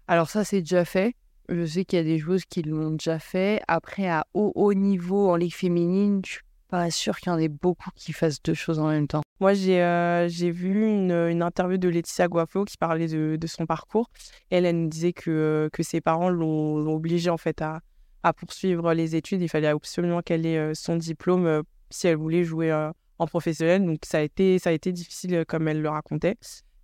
Alors, 0.08 0.30
ça, 0.30 0.44
c'est 0.44 0.60
déjà 0.60 0.84
fait. 0.84 1.14
Je 1.48 1.64
sais 1.66 1.84
qu'il 1.84 1.98
y 1.98 2.00
a 2.00 2.04
des 2.04 2.18
joueuses 2.18 2.44
qui 2.44 2.62
l'ont 2.62 2.92
déjà 2.92 3.18
fait. 3.18 3.60
Après, 3.68 4.08
à 4.08 4.24
haut, 4.34 4.52
haut 4.54 4.72
niveau, 4.74 5.30
en 5.30 5.36
ligue 5.36 5.54
féminine, 5.54 6.22
je 6.24 6.32
suis 6.32 6.40
pas 6.70 6.90
sûre 6.90 7.18
qu'il 7.18 7.30
y 7.30 7.34
en 7.34 7.38
ait 7.38 7.48
beaucoup 7.48 7.90
qui 7.96 8.12
fassent 8.12 8.42
deux 8.42 8.54
choses 8.54 8.78
en 8.78 8.88
même 8.88 9.08
temps. 9.08 9.22
Moi, 9.40 9.54
j'ai 9.54 9.82
euh, 9.82 10.28
vu 10.28 10.86
une, 10.86 11.12
une 11.12 11.42
interview 11.42 11.78
de 11.78 11.88
Laetitia 11.88 12.28
Guafo 12.28 12.64
qui 12.64 12.76
parlait 12.76 13.08
de, 13.08 13.36
de 13.36 13.46
son 13.46 13.66
parcours. 13.66 14.10
Elle, 14.50 14.70
nous 14.76 14.88
disait 14.88 15.12
que, 15.12 15.68
que 15.72 15.82
ses 15.82 16.00
parents 16.00 16.30
l'ont 16.30 16.94
obligée 16.94 17.30
en 17.30 17.38
fait 17.38 17.60
à, 17.60 17.80
à 18.22 18.32
poursuivre 18.32 18.92
les 18.94 19.16
études. 19.16 19.42
Il 19.42 19.48
fallait 19.48 19.68
absolument 19.68 20.22
qu'elle 20.22 20.46
ait 20.46 20.58
euh, 20.58 20.72
son 20.74 20.96
diplôme 20.96 21.46
euh, 21.46 21.62
si 21.90 22.06
elle 22.06 22.16
voulait 22.16 22.44
jouer 22.44 22.72
en 23.18 23.26
professionnel. 23.26 23.84
Donc 23.84 24.00
ça 24.04 24.18
a 24.18 24.20
été, 24.22 24.58
ça 24.58 24.70
a 24.70 24.72
été 24.72 24.92
difficile 24.92 25.44
comme 25.46 25.66
elle 25.68 25.82
le 25.82 25.88
racontait. 25.88 26.36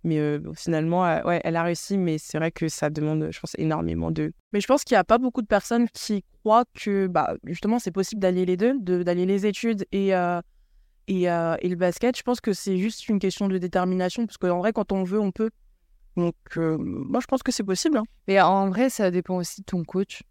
Mais 0.07 0.19
euh, 0.19 0.39
finalement, 0.55 1.05
euh, 1.05 1.21
ouais, 1.23 1.41
elle 1.43 1.57
a 1.57 1.63
réussi, 1.63 1.97
mais 1.97 2.17
c'est 2.17 2.37
vrai 2.37 2.49
que 2.49 2.69
ça 2.69 2.89
demande, 2.89 3.27
je 3.29 3.39
pense, 3.41 3.55
énormément 3.57 4.09
de... 4.09 4.31
Mais 4.53 4.61
je 4.61 4.67
pense 4.67 4.85
qu'il 4.85 4.95
n'y 4.95 4.99
a 4.99 5.03
pas 5.03 5.17
beaucoup 5.17 5.41
de 5.41 5.47
personnes 5.47 5.89
qui 5.89 6.23
croient 6.39 6.63
que, 6.73 7.07
bah, 7.07 7.35
justement, 7.43 7.77
c'est 7.77 7.91
possible 7.91 8.21
d'allier 8.21 8.45
les 8.45 8.55
deux, 8.55 8.79
de- 8.79 9.03
d'allier 9.03 9.25
les 9.25 9.45
études 9.45 9.85
et, 9.91 10.15
euh, 10.15 10.39
et, 11.09 11.25
le 11.27 11.75
basket. 11.75 12.17
Je 12.17 12.23
pense 12.23 12.39
que 12.39 12.53
c'est 12.53 12.77
juste 12.77 13.09
une 13.09 13.19
question 13.19 13.49
de 13.49 13.57
détermination, 13.57 14.25
parce 14.25 14.37
qu'en 14.37 14.59
vrai, 14.59 14.71
quand 14.71 14.93
on 14.93 15.03
veut, 15.03 15.19
on 15.19 15.33
peut. 15.33 15.49
Donc, 16.15 16.35
moi, 16.55 17.19
je 17.19 17.27
pense 17.27 17.43
que 17.43 17.51
c'est 17.51 17.65
possible. 17.65 17.97
hein. 17.97 18.05
Mais 18.29 18.39
en 18.39 18.69
vrai, 18.69 18.89
ça 18.89 19.11
dépend 19.11 19.35
aussi 19.35 19.59
de 19.59 19.65
ton 19.65 19.83
coach. 19.83 20.23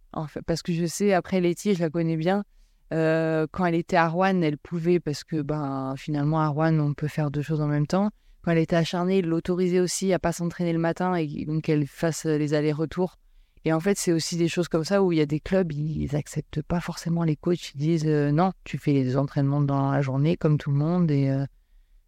Parce 0.47 0.62
que 0.62 0.73
je 0.73 0.87
sais, 0.87 1.12
après 1.12 1.42
Letty, 1.42 1.75
je 1.75 1.80
la 1.80 1.90
connais 1.90 2.16
bien. 2.16 2.45
quand 2.90 3.66
elle 3.66 3.75
était 3.75 3.97
à 3.97 4.09
Rouen, 4.09 4.40
elle 4.40 4.56
pouvait, 4.56 5.00
parce 5.00 5.23
que 5.23 5.42
ben, 5.42 5.92
finalement, 5.99 6.40
à 6.40 6.49
Rouen, 6.49 6.78
on 6.78 6.95
peut 6.95 7.09
faire 7.09 7.30
deux 7.30 7.42
choses 7.42 7.61
en 7.61 7.68
même 7.68 7.87
temps. 7.87 8.09
Quand 8.46 8.52
elle 8.52 8.58
était 8.58 8.76
acharnée, 8.76 9.18
il 9.18 9.26
l'autorisait 9.26 9.80
aussi 9.80 10.12
à 10.12 10.20
pas 10.20 10.30
s'entraîner 10.30 10.72
le 10.72 10.78
matin 10.78 11.16
et 11.16 11.44
donc 11.46 11.64
qu'elle 11.64 11.84
fasse 11.84 12.26
les 12.26 12.54
allers-retours. 12.54 13.16
Et 13.64 13.72
en 13.72 13.80
fait, 13.80 13.98
c'est 13.98 14.12
aussi 14.12 14.36
des 14.36 14.46
choses 14.46 14.68
comme 14.68 14.84
ça 14.84 15.02
où 15.02 15.10
il 15.10 15.18
y 15.18 15.20
a 15.20 15.26
des 15.26 15.40
clubs, 15.40 15.72
ils 15.72 16.14
acceptent 16.14 16.62
pas 16.62 16.78
forcément 16.78 17.24
les 17.24 17.34
coachs. 17.34 17.72
Ils 17.74 17.78
disent 17.78 18.06
euh, 18.06 18.30
non, 18.30 18.52
tu 18.62 18.78
fais 18.78 18.92
les 18.92 19.16
entraînements 19.16 19.60
dans 19.60 19.90
la 19.90 20.00
journée 20.00 20.36
comme 20.36 20.58
tout 20.58 20.70
le 20.70 20.76
monde 20.76 21.10
et 21.10 21.28
euh, 21.28 21.44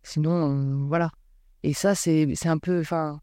sinon, 0.05 0.53
euh, 0.53 0.87
voilà. 0.87 1.11
Et 1.65 1.73
ça, 1.73 1.97
c'est 1.97 2.29
c'est 2.37 2.49
un 2.49 2.59
peu. 2.59 2.79
Enfin, 2.79 3.19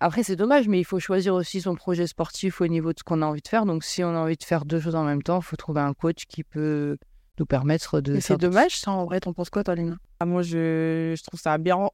après, 0.00 0.22
c'est 0.22 0.36
dommage, 0.36 0.66
mais 0.66 0.80
il 0.80 0.84
faut 0.86 0.98
choisir 0.98 1.34
aussi 1.34 1.60
son 1.60 1.74
projet 1.74 2.06
sportif 2.06 2.62
au 2.62 2.68
niveau 2.68 2.94
de 2.94 2.98
ce 2.98 3.04
qu'on 3.04 3.20
a 3.20 3.26
envie 3.26 3.42
de 3.42 3.48
faire. 3.48 3.66
Donc, 3.66 3.84
si 3.84 4.02
on 4.02 4.14
a 4.16 4.18
envie 4.18 4.38
de 4.38 4.44
faire 4.44 4.64
deux 4.64 4.80
choses 4.80 4.94
en 4.94 5.04
même 5.04 5.22
temps, 5.22 5.40
il 5.40 5.44
faut 5.44 5.56
trouver 5.56 5.82
un 5.82 5.92
coach 5.92 6.24
qui 6.24 6.42
peut 6.42 6.96
nous 7.38 7.44
permettre 7.44 8.00
de. 8.00 8.18
C'est 8.18 8.38
dommage, 8.38 8.78
ça, 8.78 8.92
en 8.92 9.04
vrai. 9.04 9.20
T'en 9.20 9.34
penses 9.34 9.50
quoi, 9.50 9.62
toi, 9.62 9.74
Léna 9.74 9.96
ah, 10.20 10.24
Moi, 10.24 10.40
je, 10.40 11.12
je 11.14 11.22
trouve 11.22 11.38
ça 11.38 11.52
aberrant. 11.52 11.92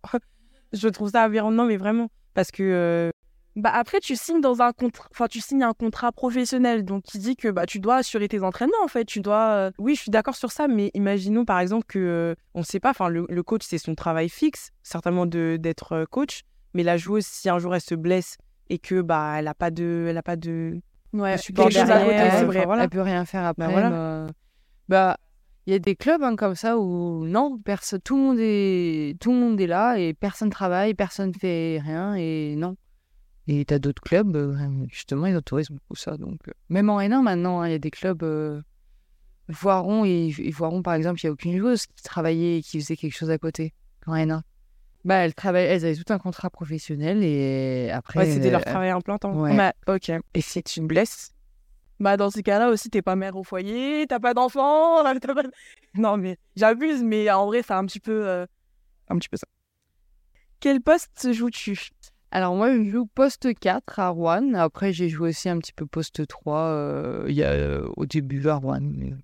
Je 0.73 0.89
trouve 0.89 1.11
ça 1.11 1.23
aberrant, 1.23 1.51
non, 1.51 1.65
mais 1.67 1.77
vraiment. 1.77 2.09
Parce 2.35 2.51
que... 2.51 2.63
euh, 2.63 3.11
Bah 3.57 3.71
après, 3.75 4.01
tu 4.01 4.17
signes 4.17 4.41
dans 4.41 4.63
un 4.63 4.73
contrat, 4.73 5.07
enfin, 5.13 5.27
tu 5.29 5.41
signes 5.41 5.63
un 5.63 5.75
contrat 5.75 6.11
professionnel, 6.13 6.85
donc 6.85 7.03
qui 7.03 7.19
dit 7.19 7.37
que 7.37 7.49
bah 7.49 7.67
tu 7.67 7.79
dois 7.81 7.97
assurer 7.97 8.27
tes 8.29 8.43
entraînements 8.43 8.83
en 8.83 8.89
fait. 8.89 9.05
Tu 9.05 9.21
dois, 9.21 9.49
euh, 9.51 9.71
oui, 9.79 9.95
je 9.95 10.01
suis 10.01 10.11
d'accord 10.11 10.35
sur 10.37 10.51
ça, 10.51 10.69
mais 10.69 10.91
imaginons 10.95 11.45
par 11.45 11.61
exemple 11.61 11.85
que, 11.87 11.99
euh, 11.99 12.35
on 12.55 12.63
sait 12.63 12.81
pas, 12.81 12.91
enfin, 12.91 13.09
le, 13.11 13.27
le 13.29 13.43
coach 13.43 13.63
c'est 13.65 13.77
son 13.77 13.95
travail 13.95 14.31
fixe, 14.31 14.71
certainement 14.83 15.27
de 15.27 15.59
d'être 15.61 16.07
coach, 16.11 16.41
Mais 16.73 16.83
la 16.83 16.97
joueuse, 16.97 17.27
si 17.27 17.51
un 17.51 17.59
jour 17.59 17.75
elle 17.75 17.83
se 17.83 17.95
blesse 17.95 18.39
et 18.71 18.79
que 18.79 19.03
bah 19.03 19.35
elle 19.37 19.49
a 19.49 19.55
pas 19.55 19.71
de, 19.71 20.07
elle 20.09 20.17
a 20.17 20.23
pas 20.23 20.37
de, 20.37 20.81
ouais, 21.13 21.37
support 21.37 21.69
derrière, 21.69 22.33
c'est 22.39 22.45
vrai. 22.45 22.67
Elle 22.81 22.89
peut 22.89 23.03
rien 23.03 23.27
faire 23.27 23.45
après. 23.45 23.67
Bah, 23.67 23.71
voilà. 23.71 24.27
bah 24.89 25.17
il 25.67 25.73
y 25.73 25.77
a 25.77 25.79
des 25.79 25.95
clubs 25.95 26.23
hein, 26.23 26.37
comme 26.37 26.55
ça 26.55 26.79
où 26.79 27.25
non, 27.25 27.59
personne, 27.59 28.01
tout 28.01 28.17
le 28.17 28.23
monde 28.23 28.39
est, 28.41 29.19
tout 29.21 29.31
le 29.31 29.39
monde 29.39 29.61
est 29.61 29.67
là 29.67 29.97
et 29.97 30.13
personne 30.13 30.51
travaille, 30.51 30.95
personne 30.95 31.33
fait 31.35 31.81
rien 31.83 32.15
et 32.15 32.55
non. 32.57 32.77
Et 33.49 33.65
tu 33.65 33.75
as 33.75 33.79
d'autres 33.79 34.03
clubs, 34.03 34.37
euh, 34.37 34.57
justement, 34.89 35.27
ils 35.27 35.37
autorisent 35.37 35.71
beaucoup 35.71 35.97
ça. 35.97 36.17
Donc, 36.17 36.39
euh, 36.49 36.53
même 36.69 36.91
en 36.91 37.01
N1 37.01 37.23
maintenant, 37.23 37.61
hein, 37.61 37.69
il 37.69 37.73
y 37.73 37.75
a 37.75 37.79
des 37.79 37.91
clubs. 37.91 38.23
Euh, 38.23 38.61
Voiron, 39.49 40.05
et, 40.05 40.31
Voiron, 40.53 40.83
par 40.83 40.95
exemple, 40.95 41.21
il 41.23 41.27
n'y 41.27 41.31
a 41.31 41.33
aucune 41.33 41.59
joueuse 41.59 41.87
qui 41.87 42.03
travaillait 42.03 42.59
et 42.59 42.63
qui 42.63 42.81
faisait 42.81 42.97
quelque 42.97 43.17
chose 43.17 43.31
à 43.31 43.39
côté 43.39 43.75
en 44.07 44.15
N1. 44.15 44.43
Bah, 45.05 45.17
elles, 45.17 45.35
elles 45.43 45.85
avaient 45.85 45.97
tout 45.97 46.13
un 46.13 46.19
contrat 46.19 46.49
professionnel 46.49 47.25
et 47.25 47.91
après. 47.91 48.21
Ouais, 48.21 48.31
c'était 48.31 48.51
leur 48.51 48.65
travail 48.65 48.93
en 48.93 49.01
plein 49.01 49.19
temps. 49.19 49.35
Ouais. 49.35 49.57
Bah, 49.57 49.73
ok. 49.89 50.13
Et 50.35 50.41
si 50.41 50.63
tu 50.63 50.81
me 50.81 50.87
blesses 50.87 51.33
bah 52.03 52.17
dans 52.17 52.31
ces 52.31 52.43
cas-là 52.43 52.69
aussi, 52.71 52.91
t'es 52.91 53.03
pas 53.03 53.17
mère 53.17 53.37
au 53.37 53.45
foyer, 53.45 54.07
t'as 54.09 54.21
pas 54.21 54.35
d'enfant, 54.35 55.03
pas... 55.05 55.43
Non 55.95 56.17
mais 56.17 56.39
j'abuse, 56.57 57.03
mais 57.03 57.31
en 57.31 57.47
vrai, 57.47 57.63
c'est 57.63 57.73
un 57.73 57.87
petit 57.87 58.01
peu, 58.01 58.47
un 59.09 59.19
petit 59.19 59.29
peu 59.29 59.37
ça. 59.37 59.47
Quel 60.61 60.81
poste 60.81 61.33
joues-tu? 61.33 61.91
Alors 62.35 62.57
moi, 62.57 62.73
je 62.73 62.89
joue 62.89 63.05
poste 63.05 63.53
4 63.59 63.99
à 63.99 64.09
Rouen. 64.09 64.55
Après, 64.55 64.91
j'ai 64.93 65.11
joué 65.11 65.29
aussi 65.29 65.51
un 65.51 65.59
petit 65.59 65.75
peu 65.75 65.85
poste 65.85 66.27
3 66.27 66.59
euh, 66.61 67.27
il 67.29 67.35
y 67.35 67.43
a, 67.43 67.51
euh, 67.51 67.87
au 67.99 68.07
début 68.07 68.49
à 68.49 68.55
Rouen. 68.55 68.81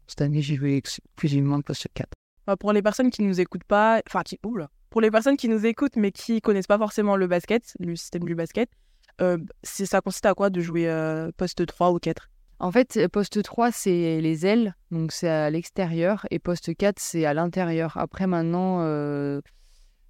cette 0.07 0.21
année, 0.21 0.43
j'ai 0.43 0.57
joué 0.57 0.77
exclusivement 0.77 1.61
poste 1.63 1.89
4. 1.95 2.07
Bah, 2.47 2.57
pour 2.57 2.75
les 2.75 2.83
personnes 2.83 3.11
qui 3.11 3.23
nous 3.23 3.41
écoutent 3.41 3.65
pas, 3.65 4.03
enfin, 4.07 4.23
qui, 4.23 4.39
oula, 4.45 4.69
pour 4.91 5.01
les 5.01 5.11
personnes 5.11 5.39
qui 5.39 5.49
nous 5.49 5.65
écoutent 5.65 5.97
mais 5.97 6.13
qui 6.13 6.43
connaissent 6.43 6.67
pas 6.67 6.77
forcément 6.77 7.17
le 7.17 7.27
basket, 7.27 7.75
le 7.81 7.97
système 7.97 8.25
du 8.25 8.35
basket, 8.35 8.69
euh, 9.23 9.39
ça 9.63 10.03
consiste 10.03 10.27
à 10.27 10.35
quoi 10.35 10.51
de 10.51 10.61
jouer 10.61 10.87
euh, 10.89 11.31
poste 11.35 11.65
3 11.65 11.93
ou 11.93 11.99
4 11.99 12.29
En 12.61 12.73
fait, 12.73 13.07
poste 13.09 13.43
3, 13.43 13.71
c'est 13.71 14.21
les 14.21 14.47
ailes, 14.47 14.75
donc 14.91 15.13
c'est 15.13 15.29
à 15.29 15.49
l'extérieur, 15.49 16.27
et 16.31 16.39
poste 16.39 16.77
4, 16.77 16.99
c'est 16.99 17.25
à 17.25 17.33
l'intérieur. 17.35 17.97
Après, 17.97 18.27
maintenant 18.27 18.81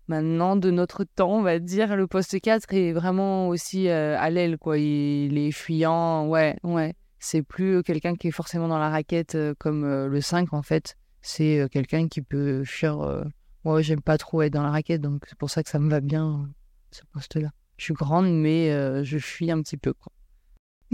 maintenant 0.09 0.57
de 0.57 0.71
notre 0.71 1.05
temps, 1.05 1.39
on 1.39 1.43
va 1.43 1.59
dire. 1.59 1.95
Le 1.97 2.07
poste 2.07 2.41
4 2.41 2.73
est 2.75 2.93
vraiment 2.93 3.49
aussi 3.49 3.89
euh, 3.89 4.17
à 4.19 4.31
l'aile, 4.31 4.59
quoi. 4.59 4.79
Il 4.79 5.39
est 5.39 5.53
fuyant, 5.53 6.27
ouais, 6.27 6.57
ouais. 6.65 6.95
C'est 7.21 7.43
plus 7.43 7.83
quelqu'un 7.83 8.15
qui 8.15 8.29
est 8.29 8.33
forcément 8.33 8.69
dans 8.69 8.79
la 8.79 8.91
raquette 8.91 9.35
euh, 9.35 9.55
comme 9.59 9.85
euh, 9.85 10.09
le 10.09 10.21
5, 10.21 10.53
en 10.53 10.63
fait. 10.63 10.97
C'est 11.21 11.69
quelqu'un 11.71 12.09
qui 12.09 12.23
peut 12.23 12.65
fuir. 12.65 13.25
Moi, 13.65 13.83
j'aime 13.83 14.01
pas 14.01 14.17
trop 14.19 14.43
être 14.43 14.53
dans 14.53 14.63
la 14.63 14.71
raquette, 14.71 15.01
donc 15.01 15.25
c'est 15.27 15.37
pour 15.37 15.51
ça 15.51 15.65
que 15.65 15.69
ça 15.69 15.81
me 15.81 15.91
va 15.91 16.01
bien, 16.01 16.49
ce 16.93 17.03
poste-là. 17.13 17.51
Je 17.77 17.85
suis 17.85 17.95
grande, 17.95 18.33
mais 18.33 18.71
je 19.05 19.19
fuis 19.19 19.51
un 19.51 19.61
petit 19.61 19.77
peu, 19.77 19.93
quoi. 19.93 20.13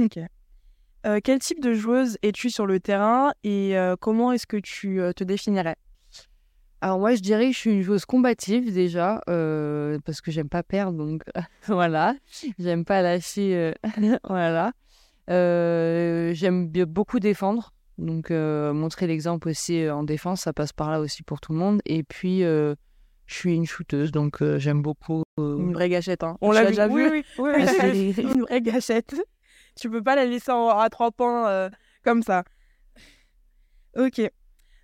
Ok. 0.02 0.18
Quel 1.22 1.38
type 1.38 1.60
de 1.60 1.74
joueuse 1.74 2.16
es-tu 2.22 2.50
sur 2.50 2.66
le 2.66 2.80
terrain 2.80 3.32
et 3.42 3.76
comment 4.00 4.32
est-ce 4.32 4.46
que 4.46 4.56
tu 4.56 5.00
te 5.16 5.24
définirais? 5.24 5.76
Alors 6.84 6.98
moi, 6.98 7.14
je 7.14 7.22
dirais 7.22 7.46
que 7.46 7.52
je 7.52 7.58
suis 7.58 7.70
une 7.70 7.80
joueuse 7.80 8.04
combative 8.04 8.70
déjà, 8.70 9.22
euh, 9.30 9.98
parce 10.04 10.20
que 10.20 10.30
j'aime 10.30 10.50
pas 10.50 10.62
perdre, 10.62 10.98
donc 10.98 11.22
voilà. 11.66 12.14
J'aime 12.58 12.84
pas 12.84 13.00
lâcher, 13.00 13.56
euh, 13.56 13.72
voilà. 14.28 14.72
Euh, 15.30 16.34
j'aime 16.34 16.66
beaucoup 16.66 17.20
défendre, 17.20 17.72
donc 17.96 18.28
montrer 18.28 19.06
l'exemple 19.06 19.48
aussi 19.48 19.88
en 19.88 20.02
défense, 20.02 20.42
ça 20.42 20.52
passe 20.52 20.74
par 20.74 20.90
là 20.90 21.00
aussi 21.00 21.22
pour 21.22 21.40
tout 21.40 21.54
le 21.54 21.58
monde. 21.58 21.80
Et 21.86 22.02
puis, 22.02 22.40
je 22.40 22.74
suis 23.26 23.54
une 23.54 23.64
shooteuse, 23.64 24.12
donc 24.12 24.42
j'aime 24.58 24.82
beaucoup. 24.82 25.22
Une 25.38 25.72
vraie 25.72 25.88
gâchette, 25.88 26.22
hein. 26.22 26.36
On 26.42 26.52
l'a 26.52 26.66
déjà 26.66 26.86
vu? 26.86 27.08
Oui, 27.08 27.24
oui, 27.38 27.52
oui. 27.82 28.14
une 28.34 28.42
vraie 28.42 28.60
gâchette. 28.60 29.14
Tu 29.76 29.90
peux 29.90 30.02
pas 30.02 30.16
la 30.16 30.24
laisser 30.24 30.52
à 30.52 30.88
trois 30.90 31.10
points 31.10 31.70
comme 32.02 32.22
ça. 32.22 32.44
Ok. 33.96 34.20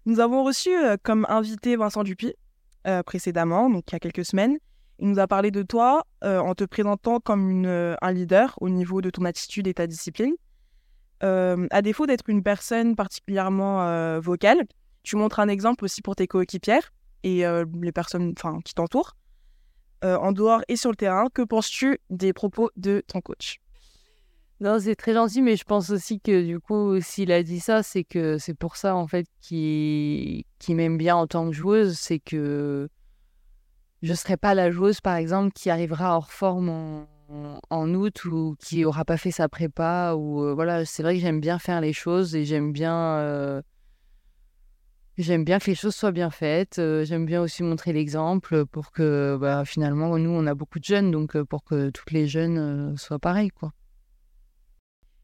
Nous 0.06 0.20
avons 0.20 0.44
reçu 0.44 0.70
euh, 0.74 0.96
comme 1.02 1.26
invité 1.28 1.76
Vincent 1.76 2.02
Dupuis 2.02 2.34
euh, 2.86 3.02
précédemment, 3.02 3.68
donc 3.68 3.84
il 3.88 3.92
y 3.92 3.96
a 3.96 3.98
quelques 3.98 4.24
semaines. 4.24 4.58
Il 4.98 5.08
nous 5.08 5.18
a 5.18 5.26
parlé 5.26 5.50
de 5.50 5.62
toi 5.62 6.06
euh, 6.24 6.38
en 6.38 6.54
te 6.54 6.64
présentant 6.64 7.20
comme 7.20 7.64
un 7.64 8.12
leader 8.12 8.54
au 8.60 8.68
niveau 8.68 9.00
de 9.00 9.10
ton 9.10 9.24
attitude 9.24 9.66
et 9.66 9.74
ta 9.74 9.86
discipline. 9.86 10.34
à 11.20 11.82
défaut 11.82 12.06
d'être 12.06 12.28
une 12.28 12.42
personne 12.42 12.96
particulièrement 12.96 14.18
vocale, 14.20 14.66
tu 15.02 15.16
montres 15.16 15.40
un 15.40 15.48
exemple 15.48 15.84
aussi 15.84 16.02
pour 16.02 16.16
tes 16.16 16.26
coéquipières 16.26 16.92
et 17.22 17.44
les 17.80 17.92
personnes 17.92 18.34
qui 18.64 18.74
t'entourent. 18.74 19.16
en 20.02 20.32
dehors 20.32 20.62
et 20.68 20.76
sur 20.76 20.90
le 20.90 20.96
terrain, 20.96 21.28
que 21.32 21.42
penses-tu 21.42 21.98
des 22.10 22.32
propos 22.32 22.70
de 22.76 23.02
ton 23.06 23.20
coach? 23.20 23.58
Non, 24.60 24.78
c'est 24.78 24.94
très 24.94 25.14
gentil, 25.14 25.40
mais 25.40 25.56
je 25.56 25.64
pense 25.64 25.88
aussi 25.90 26.20
que 26.20 26.44
du 26.44 26.60
coup, 26.60 27.00
s'il 27.00 27.32
a 27.32 27.42
dit 27.42 27.60
ça, 27.60 27.82
c'est 27.82 28.04
que 28.04 28.36
c'est 28.38 28.54
pour 28.54 28.76
ça 28.76 28.94
en 28.94 29.06
fait 29.06 29.26
qu'il 29.40 30.44
m'aime 30.68 30.98
bien 30.98 31.16
en 31.16 31.26
tant 31.26 31.46
que 31.46 31.52
joueuse, 31.56 31.96
c'est 31.98 32.18
que 32.18 32.88
je 34.02 34.10
ne 34.10 34.16
serai 34.16 34.36
pas 34.36 34.54
la 34.54 34.70
joueuse, 34.70 35.00
par 35.00 35.16
exemple, 35.16 35.52
qui 35.52 35.70
arrivera 35.70 36.16
hors 36.16 36.30
forme 36.30 37.06
en, 37.70 37.94
août 37.94 38.24
ou 38.24 38.56
qui 38.58 38.84
aura 38.84 39.04
pas 39.04 39.16
fait 39.16 39.30
sa 39.30 39.48
prépa 39.48 40.14
ou 40.16 40.42
euh, 40.42 40.54
voilà. 40.54 40.84
C'est 40.84 41.02
vrai 41.02 41.14
que 41.14 41.20
j'aime 41.20 41.40
bien 41.40 41.58
faire 41.58 41.80
les 41.80 41.92
choses 41.92 42.34
et 42.34 42.44
j'aime 42.44 42.72
bien 42.72 42.94
euh, 43.18 43.62
j'aime 45.18 45.44
bien 45.44 45.58
que 45.58 45.66
les 45.66 45.74
choses 45.74 45.94
soient 45.94 46.12
bien 46.12 46.30
faites. 46.30 46.78
Euh, 46.78 47.04
j'aime 47.04 47.26
bien 47.26 47.42
aussi 47.42 47.62
montrer 47.62 47.92
l'exemple 47.92 48.66
pour 48.66 48.90
que 48.90 49.36
bah, 49.40 49.64
finalement 49.64 50.18
nous 50.18 50.30
on 50.30 50.46
a 50.46 50.54
beaucoup 50.54 50.80
de 50.80 50.84
jeunes, 50.84 51.10
donc 51.10 51.40
pour 51.42 51.64
que 51.64 51.90
toutes 51.90 52.10
les 52.10 52.26
jeunes 52.26 52.96
soient 52.96 53.18
pareilles 53.18 53.50
quoi. 53.50 53.72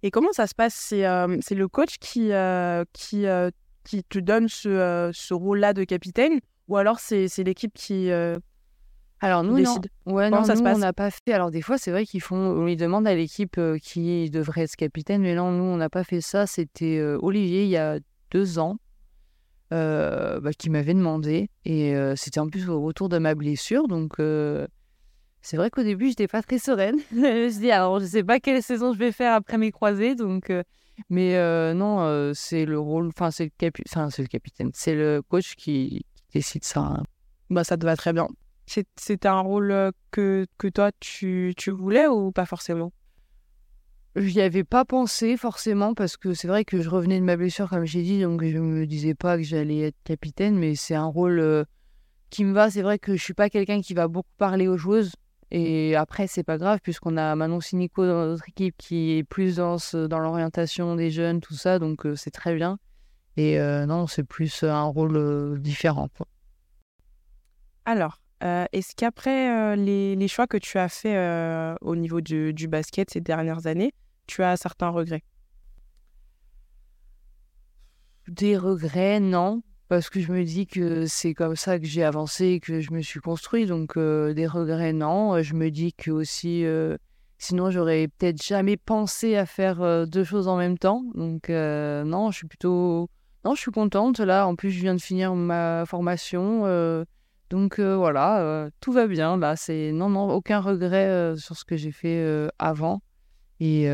Et 0.03 0.11
comment 0.11 0.33
ça 0.33 0.47
se 0.47 0.55
passe? 0.55 0.75
C'est 0.75 1.07
euh, 1.07 1.27
le 1.27 1.69
coach 1.69 1.99
qui, 1.99 2.33
euh, 2.33 2.85
qui, 2.93 3.27
euh, 3.27 3.51
qui 3.85 4.05
te 4.05 4.19
donne 4.19 4.49
ce, 4.49 5.11
ce 5.13 5.35
rôle-là 5.35 5.73
de 5.73 5.85
capitaine? 5.85 6.41
Ou 6.69 6.77
alors 6.77 6.99
c'est 6.99 7.29
l'équipe 7.39 7.73
qui 7.75 8.11
alors 9.21 9.43
nous 9.45 9.57
décide? 9.57 9.89
Ouais, 10.05 10.29
non, 10.29 10.45
ça 10.45 10.53
nous, 10.53 10.59
se 10.59 10.63
passe? 10.63 10.77
on 10.77 10.81
n'a 10.81 10.93
pas 10.93 11.11
fait. 11.11 11.33
Alors 11.33 11.51
des 11.51 11.63
fois, 11.63 11.79
c'est 11.79 11.91
vrai 11.91 12.05
qu'ils 12.05 12.21
font. 12.21 12.37
On 12.37 12.65
lui 12.67 12.77
demande 12.77 13.07
à 13.07 13.15
l'équipe 13.15 13.59
qui 13.83 14.31
devrait 14.31 14.63
être 14.63 14.77
capitaine, 14.77 15.23
mais 15.23 15.35
non, 15.35 15.53
nous, 15.53 15.65
on 15.65 15.77
n'a 15.77 15.89
pas 15.89 16.05
fait 16.05 16.21
ça. 16.21 16.47
C'était 16.47 17.01
Olivier 17.23 17.63
il 17.63 17.71
y 17.71 17.79
a 17.79 17.99
deux 18.31 18.59
ans. 18.59 18.77
bah, 19.71 20.51
qui 20.59 20.69
m'avait 20.71 20.95
demandé 20.95 21.49
et 21.65 21.95
c'était 22.17 22.41
en 22.41 22.49
plus 22.49 22.69
au 22.69 22.81
retour 22.83 23.09
de 23.09 23.19
ma 23.19 23.35
blessure 23.35 23.89
donc 23.89 24.19
c'est 25.47 25.57
vrai 25.57 25.71
qu'au 25.71 25.85
début, 25.85 26.09
j'étais 26.09 26.27
pas 26.27 26.43
très 26.43 26.59
sereine. 26.59 26.97
je 27.13 27.45
me 27.45 27.49
suis 27.49 27.61
dit, 27.61 27.71
alors, 27.71 28.01
je 28.01 28.07
sais 28.07 28.25
pas 28.25 28.41
quelle 28.41 28.65
saison 28.65 28.93
je 28.93 28.99
vais 28.99 29.13
faire 29.13 29.33
après 29.33 29.59
mes 29.59 29.71
croisés, 29.71 30.17
donc. 30.17 30.51
Euh, 30.51 30.65
mais 31.09 31.37
euh, 31.37 31.73
non, 31.73 32.01
euh, 32.01 32.33
c'est 32.35 32.65
le 32.65 32.81
rôle, 32.81 33.09
enfin, 33.09 33.31
c'est 33.31 33.45
le, 33.45 33.51
capi... 33.57 33.85
le 33.85 34.27
capitaine, 34.27 34.71
c'est 34.75 34.97
le 34.97 35.23
coach 35.23 35.55
qui, 35.55 36.05
décide 36.35 36.65
ça. 36.65 36.81
Hein. 36.81 37.03
Bah, 37.49 37.63
ça 37.63 37.77
te 37.77 37.85
va 37.85 37.95
très 37.95 38.13
bien. 38.13 38.27
C'était 38.67 39.29
un 39.29 39.39
rôle 39.39 39.93
que, 40.11 40.47
que 40.59 40.67
toi, 40.67 40.91
tu, 40.99 41.55
tu 41.57 41.71
voulais 41.71 42.09
ou 42.09 42.33
pas 42.33 42.47
forcément? 42.47 42.93
J'y 44.17 44.41
avais 44.41 44.65
pas 44.65 44.85
pensé 44.85 45.37
forcément 45.37 45.95
parce 45.95 46.17
que 46.17 46.35
c'est 46.35 46.49
vrai 46.49 46.65
que 46.65 46.81
je 46.81 46.89
revenais 46.89 47.21
de 47.21 47.25
ma 47.25 47.37
blessure, 47.37 47.69
comme 47.69 47.85
j'ai 47.85 48.03
dit, 48.03 48.23
donc 48.23 48.43
je 48.43 48.59
me 48.59 48.85
disais 48.85 49.15
pas 49.15 49.37
que 49.37 49.45
j'allais 49.45 49.81
être 49.83 50.03
capitaine, 50.03 50.59
mais 50.59 50.75
c'est 50.75 50.97
un 50.97 51.07
rôle 51.07 51.65
qui 52.31 52.43
me 52.43 52.53
va. 52.53 52.69
C'est 52.69 52.83
vrai 52.83 52.99
que 52.99 53.15
je 53.15 53.23
suis 53.23 53.35
pas 53.35 53.49
quelqu'un 53.49 53.81
qui 53.81 53.95
va 53.95 54.09
beaucoup 54.09 54.33
parler 54.39 54.67
aux 54.67 54.77
joueuses. 54.77 55.13
Et 55.51 55.95
après, 55.95 56.27
c'est 56.27 56.43
pas 56.43 56.59
grave, 56.59 56.81
puisqu'on 56.83 57.17
a 57.17 57.35
Manon 57.37 57.61
Sinico 57.61 58.05
dans 58.05 58.27
notre 58.27 58.49
équipe 58.49 58.75
qui 58.77 59.13
est 59.13 59.25
plus 59.25 59.57
dans, 59.57 59.77
dans 60.09 60.19
l'orientation 60.19 60.97
des 60.97 61.11
jeunes, 61.11 61.41
tout 61.41 61.55
ça, 61.55 61.79
donc 61.79 62.05
euh, 62.05 62.17
c'est 62.17 62.33
très 62.33 62.55
bien. 62.55 62.79
Et 63.37 63.61
euh, 63.61 63.87
non, 63.87 64.07
c'est 64.07 64.25
plus 64.25 64.65
un 64.65 64.83
rôle 64.83 65.17
euh, 65.17 65.59
différent. 65.59 66.09
Alors, 67.85 68.21
est-ce 68.41 68.95
qu'après 68.97 69.77
les, 69.77 70.17
les, 70.17 70.29
choix 70.29 70.47
que 70.47 70.57
tu 70.57 70.79
as 70.79 70.89
fait 70.89 71.17
au 71.81 71.97
niveau 71.97 72.21
du, 72.21 72.53
du 72.53 72.69
basket 72.69 73.11
ces 73.11 73.21
dernières 73.21 73.67
années, 73.67 73.93
tu 74.27 74.43
as 74.43 74.57
certains 74.57 74.91
regrets? 74.91 75.23
Des 78.29 78.57
regrets, 78.57 79.21
non 79.21 79.63
parce 79.89 80.11
que 80.11 80.21
je 80.21 80.33
me 80.33 80.43
dis 80.45 80.67
que 80.67 81.07
c'est 81.07 81.35
comme 81.35 81.55
ça 81.55 81.79
que 81.79 81.87
j'ai 81.87 82.03
avancé 82.03 82.61
que 82.61 82.81
je 82.81 82.93
me 82.93 83.01
suis 83.03 83.21
construit. 83.21 83.67
Donc, 83.67 83.97
euh, 83.97 84.35
des 84.35 84.47
regrets, 84.47 84.93
non. 84.93 85.41
Je 85.43 85.55
me 85.55 85.71
dis 85.71 85.93
que 85.93 86.11
aussi, 86.11 86.65
euh, 86.65 86.97
sinon, 87.39 87.71
j'aurais 87.71 88.09
peut-être 88.09 88.43
jamais 88.43 88.77
pensé 88.77 89.37
à 89.37 89.47
faire 89.47 89.83
euh, 89.83 90.05
deux 90.07 90.25
choses 90.25 90.49
en 90.49 90.57
même 90.57 90.79
temps. 90.79 91.05
Donc, 91.15 91.49
non, 91.49 92.31
je 92.31 92.37
suis 92.37 92.49
plutôt. 92.49 93.09
Non, 93.45 93.55
je 93.55 93.61
suis 93.61 93.71
contente. 93.71 94.19
Là, 94.19 94.47
en 94.47 94.57
plus, 94.57 94.71
je 94.71 94.81
viens 94.81 94.95
de 94.95 95.01
finir 95.01 95.35
ma 95.35 95.85
formation. 95.87 96.65
donc, 97.51 97.79
voilà, 97.79 98.69
tout 98.81 98.93
va 98.93 99.07
bien. 99.07 99.37
Là, 99.37 99.55
c'est. 99.55 99.93
Non, 99.93 100.11
non, 100.11 100.29
aucun 100.31 100.61
regret 100.61 101.35
sur 101.37 101.57
ce 101.57 101.65
que 101.65 101.77
j'ai 101.77 101.93
fait 101.93 102.49
avant. 102.59 103.03
Et 103.61 103.89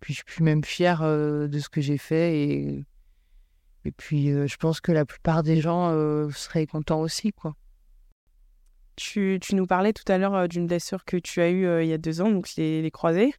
puis, 0.00 0.12
je 0.12 0.22
suis 0.30 0.44
même 0.44 0.62
fière 0.62 1.00
de 1.02 1.58
ce 1.58 1.70
que 1.70 1.80
j'ai 1.80 1.98
fait. 1.98 2.38
Et 2.38 2.84
et 3.86 3.92
puis, 3.92 4.30
euh, 4.30 4.48
je 4.48 4.56
pense 4.56 4.80
que 4.80 4.90
la 4.90 5.04
plupart 5.04 5.44
des 5.44 5.60
gens 5.60 5.90
euh, 5.90 6.28
seraient 6.30 6.66
contents 6.66 7.00
aussi, 7.00 7.32
quoi. 7.32 7.54
Tu, 8.96 9.38
tu, 9.40 9.54
nous 9.54 9.66
parlais 9.66 9.92
tout 9.92 10.10
à 10.10 10.18
l'heure 10.18 10.48
d'une 10.48 10.66
blessure 10.66 11.04
que 11.04 11.16
tu 11.18 11.40
as 11.40 11.50
eue 11.50 11.82
il 11.82 11.88
y 11.88 11.92
a 11.92 11.98
deux 11.98 12.20
ans, 12.20 12.30
donc 12.30 12.48
les, 12.56 12.82
les 12.82 12.90
croisés. 12.90 13.32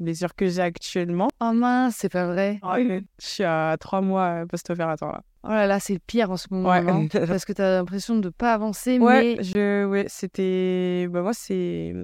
Blessure 0.00 0.34
que 0.34 0.46
j'ai 0.48 0.60
actuellement. 0.60 1.28
Oh 1.40 1.52
mince, 1.52 1.94
c'est 1.96 2.08
pas 2.08 2.26
vrai. 2.26 2.58
Oh, 2.64 2.74
je 2.76 3.00
suis 3.18 3.44
à 3.44 3.76
trois 3.78 4.00
mois 4.00 4.44
post-opératoire 4.48 5.12
là. 5.12 5.22
Oh 5.44 5.50
là 5.50 5.66
là, 5.66 5.78
c'est 5.78 5.92
le 5.92 6.00
pire 6.04 6.30
en 6.30 6.36
ce 6.36 6.48
moment. 6.50 6.68
Ouais. 6.68 7.08
parce 7.26 7.44
que 7.44 7.52
tu 7.52 7.62
as 7.62 7.76
l'impression 7.76 8.16
de 8.16 8.26
ne 8.26 8.30
pas 8.30 8.52
avancer. 8.52 8.98
Ouais, 8.98 9.36
mais... 9.36 9.44
je, 9.44 9.84
ouais, 9.84 10.06
c'était. 10.08 11.06
Bah, 11.08 11.22
moi, 11.22 11.32
c'est. 11.32 11.94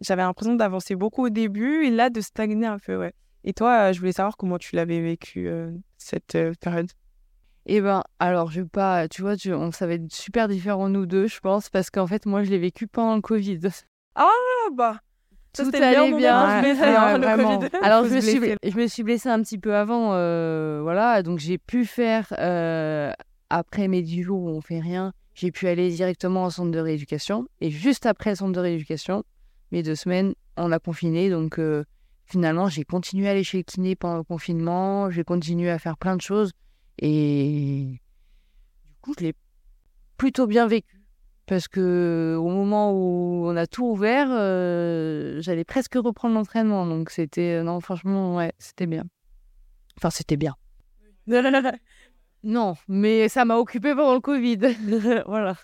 J'avais 0.00 0.22
l'impression 0.22 0.54
d'avancer 0.54 0.94
beaucoup 0.94 1.24
au 1.24 1.30
début 1.30 1.86
et 1.86 1.90
là 1.90 2.10
de 2.10 2.20
stagner 2.20 2.66
un 2.66 2.78
peu, 2.78 2.98
ouais. 2.98 3.14
Et 3.44 3.54
toi, 3.54 3.92
je 3.92 3.98
voulais 3.98 4.12
savoir 4.12 4.36
comment 4.36 4.58
tu 4.58 4.76
l'avais 4.76 5.00
vécu 5.00 5.48
cette 5.96 6.36
période. 6.60 6.90
Eh 7.70 7.82
ben, 7.82 8.02
alors, 8.18 8.50
je 8.50 8.62
vais 8.62 8.66
pas, 8.66 9.08
tu 9.08 9.20
vois, 9.20 9.34
on, 9.48 9.72
ça 9.72 9.86
va 9.86 9.92
être 9.94 10.10
super 10.10 10.48
différent 10.48 10.88
nous 10.88 11.04
deux, 11.04 11.26
je 11.26 11.38
pense, 11.38 11.68
parce 11.68 11.90
qu'en 11.90 12.06
fait, 12.06 12.24
moi, 12.24 12.42
je 12.42 12.50
l'ai 12.50 12.58
vécu 12.58 12.86
pendant 12.86 13.14
le 13.14 13.20
Covid. 13.20 13.60
Ah, 14.14 14.26
bah, 14.72 15.00
tout 15.52 15.70
allait 15.74 16.12
bien. 16.12 16.62
Ouais, 16.62 16.74
Alors, 17.82 18.06
je 18.06 18.14
me, 18.14 18.20
suis, 18.22 18.40
je 18.62 18.76
me 18.76 18.86
suis 18.86 19.02
blessée 19.02 19.28
un 19.28 19.42
petit 19.42 19.58
peu 19.58 19.74
avant, 19.74 20.14
euh, 20.14 20.80
voilà, 20.82 21.22
donc 21.22 21.40
j'ai 21.40 21.58
pu 21.58 21.84
faire, 21.84 22.32
euh, 22.38 23.12
après 23.50 23.86
mes 23.86 24.00
10 24.00 24.22
jours 24.22 24.44
où 24.44 24.48
on 24.48 24.62
fait 24.62 24.80
rien, 24.80 25.12
j'ai 25.34 25.50
pu 25.50 25.68
aller 25.68 25.90
directement 25.90 26.46
au 26.46 26.50
centre 26.50 26.70
de 26.70 26.78
rééducation. 26.78 27.48
Et 27.60 27.70
juste 27.70 28.06
après 28.06 28.30
le 28.30 28.36
centre 28.36 28.52
de 28.52 28.60
rééducation, 28.60 29.24
mes 29.72 29.82
deux 29.82 29.94
semaines, 29.94 30.32
on 30.56 30.72
a 30.72 30.78
confiné, 30.78 31.28
donc 31.28 31.58
euh, 31.58 31.84
finalement, 32.24 32.68
j'ai 32.68 32.84
continué 32.84 33.28
à 33.28 33.32
aller 33.32 33.44
chez 33.44 33.58
le 33.58 33.64
kiné 33.64 33.94
pendant 33.94 34.16
le 34.16 34.24
confinement, 34.24 35.10
j'ai 35.10 35.22
continué 35.22 35.70
à 35.70 35.78
faire 35.78 35.98
plein 35.98 36.16
de 36.16 36.22
choses. 36.22 36.52
Et 36.98 38.00
du 38.86 38.94
coup, 39.00 39.14
je 39.18 39.24
l'ai 39.24 39.34
plutôt 40.16 40.46
bien 40.46 40.66
vécu. 40.66 40.98
Parce 41.46 41.66
que 41.66 42.36
au 42.38 42.48
moment 42.50 42.92
où 42.92 43.46
on 43.46 43.56
a 43.56 43.66
tout 43.66 43.86
ouvert, 43.86 44.28
euh, 44.30 45.40
j'allais 45.40 45.64
presque 45.64 45.94
reprendre 45.94 46.34
l'entraînement. 46.34 46.86
Donc 46.86 47.10
c'était. 47.10 47.60
Euh, 47.60 47.62
non, 47.62 47.80
franchement, 47.80 48.36
ouais, 48.36 48.52
c'était 48.58 48.86
bien. 48.86 49.04
Enfin, 49.96 50.10
c'était 50.10 50.36
bien. 50.36 50.54
non, 52.42 52.74
mais 52.86 53.28
ça 53.28 53.44
m'a 53.44 53.56
occupé 53.56 53.94
pendant 53.94 54.14
le 54.14 54.20
Covid. 54.20 54.58
voilà. 55.26 55.56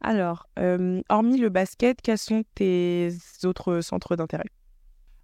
Alors, 0.00 0.46
euh, 0.58 1.00
hormis 1.08 1.38
le 1.38 1.48
basket, 1.48 2.00
quels 2.02 2.18
sont 2.18 2.44
tes 2.54 3.10
autres 3.44 3.80
centres 3.80 4.16
d'intérêt? 4.16 4.46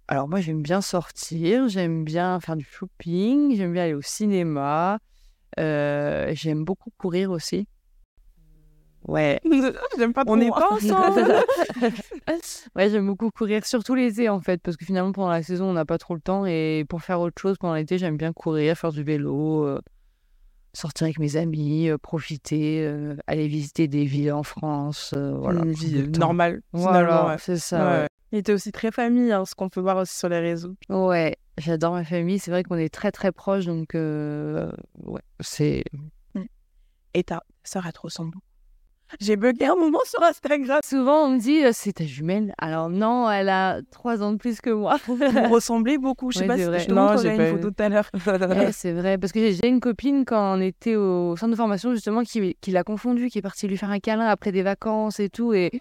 Alors 0.07 0.27
moi 0.27 0.39
j'aime 0.39 0.61
bien 0.61 0.81
sortir, 0.81 1.67
j'aime 1.67 2.03
bien 2.03 2.39
faire 2.39 2.55
du 2.55 2.65
shopping, 2.65 3.55
j'aime 3.55 3.73
bien 3.73 3.83
aller 3.83 3.93
au 3.93 4.01
cinéma, 4.01 4.99
euh, 5.59 6.31
j'aime 6.35 6.63
beaucoup 6.63 6.91
courir 6.97 7.31
aussi. 7.31 7.67
Ouais. 9.07 9.39
j'aime 9.97 10.13
pas 10.13 10.25
trop. 10.25 10.33
On 10.33 10.37
n'est 10.37 10.49
pas 10.49 10.67
ensemble. 10.71 11.35
ouais, 12.75 12.89
j'aime 12.89 13.07
beaucoup 13.07 13.29
courir, 13.31 13.65
surtout 13.65 13.95
l'été 13.95 14.29
en 14.29 14.41
fait, 14.41 14.61
parce 14.61 14.77
que 14.77 14.85
finalement 14.85 15.11
pendant 15.11 15.29
la 15.29 15.41
saison 15.41 15.65
on 15.65 15.73
n'a 15.73 15.85
pas 15.85 15.97
trop 15.97 16.13
le 16.13 16.21
temps 16.21 16.45
et 16.45 16.85
pour 16.87 17.01
faire 17.01 17.19
autre 17.19 17.41
chose 17.41 17.57
pendant 17.57 17.73
l'été 17.73 17.97
j'aime 17.97 18.17
bien 18.17 18.31
courir, 18.31 18.77
faire 18.77 18.91
du 18.91 19.03
vélo, 19.03 19.65
euh, 19.65 19.81
sortir 20.73 21.05
avec 21.05 21.17
mes 21.17 21.35
amis, 21.35 21.89
euh, 21.89 21.97
profiter, 21.97 22.87
aller 23.25 23.47
visiter 23.47 23.87
des 23.87 24.05
villes 24.05 24.33
en 24.33 24.43
France. 24.43 25.15
voilà. 25.15 25.61
Une 25.63 25.71
vie 25.71 26.07
normale. 26.09 26.61
Voilà, 26.73 27.37
c'est 27.39 27.57
ça. 27.57 28.01
Ouais. 28.01 28.07
Il 28.35 28.39
était 28.39 28.51
aussi 28.51 28.73
très 28.73 28.91
famille, 28.91 29.31
hein, 29.31 29.45
ce 29.45 29.55
qu'on 29.55 29.69
peut 29.69 29.79
voir 29.79 29.95
aussi 29.95 30.17
sur 30.17 30.27
les 30.27 30.39
réseaux. 30.39 30.75
Ouais, 30.89 31.37
j'adore 31.57 31.93
ma 31.93 32.03
famille. 32.03 32.37
C'est 32.37 32.51
vrai 32.51 32.63
qu'on 32.63 32.75
est 32.75 32.93
très 32.93 33.09
très 33.13 33.31
proches, 33.31 33.65
donc 33.65 33.95
euh, 33.95 34.69
ouais, 35.05 35.21
c'est. 35.39 35.85
Mm. 36.33 36.41
Et 37.13 37.23
ta 37.23 37.43
sœur, 37.63 37.85
elle 37.87 37.93
te 37.93 38.01
ressemble 38.01 38.31
beaucoup. 38.31 38.45
J'ai 39.21 39.37
bugué 39.37 39.67
un 39.67 39.75
moment 39.75 40.01
sur 40.03 40.21
Instagram. 40.21 40.81
Souvent, 40.83 41.27
on 41.27 41.29
me 41.29 41.39
dit, 41.39 41.63
euh, 41.63 41.69
c'est 41.71 41.93
ta 41.93 42.03
jumelle. 42.03 42.53
Alors 42.57 42.89
non, 42.89 43.31
elle 43.31 43.47
a 43.47 43.79
trois 43.89 44.21
ans 44.21 44.33
de 44.33 44.37
plus 44.37 44.59
que 44.59 44.69
moi. 44.69 44.97
Vous 45.07 45.17
ressemblez 45.49 45.97
beaucoup. 45.97 46.29
Je 46.33 46.39
sais 46.39 46.45
pas 46.45 46.57
si 46.57 46.63
je 46.63 46.87
te 46.87 46.91
non, 46.91 47.15
j'ai 47.15 47.33
une 47.33 47.57
photo 47.57 47.71
tout 47.71 47.83
à 47.83 47.87
l'heure. 47.87 48.09
c'est 48.73 48.91
vrai, 48.91 49.17
parce 49.17 49.31
que 49.31 49.49
j'ai 49.49 49.65
une 49.65 49.79
copine 49.79 50.25
quand 50.25 50.57
on 50.57 50.59
était 50.59 50.97
au 50.97 51.37
centre 51.37 51.51
de 51.51 51.55
formation 51.55 51.93
justement 51.93 52.23
qui, 52.23 52.57
qui 52.59 52.71
l'a 52.71 52.83
confondu, 52.83 53.29
qui 53.29 53.37
est 53.37 53.41
partie 53.41 53.65
lui 53.69 53.77
faire 53.77 53.91
un 53.91 53.99
câlin 53.99 54.27
après 54.27 54.51
des 54.51 54.61
vacances 54.61 55.21
et 55.21 55.29
tout, 55.29 55.53
et 55.53 55.71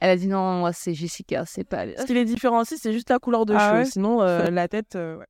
elle 0.00 0.10
a 0.10 0.16
dit 0.16 0.26
non, 0.26 0.58
moi 0.58 0.72
c'est 0.72 0.94
Jessica, 0.94 1.44
c'est 1.46 1.64
pas. 1.64 1.86
Ce 1.96 2.04
qui 2.04 2.14
les 2.14 2.24
différencie, 2.24 2.78
c'est 2.80 2.92
juste 2.92 3.10
la 3.10 3.18
couleur 3.18 3.46
de 3.46 3.54
ah 3.54 3.72
cheveux. 3.72 3.84
Sinon, 3.90 4.22
euh, 4.22 4.50
la 4.50 4.68
tête, 4.68 4.96
euh, 4.96 5.16
ouais. 5.16 5.26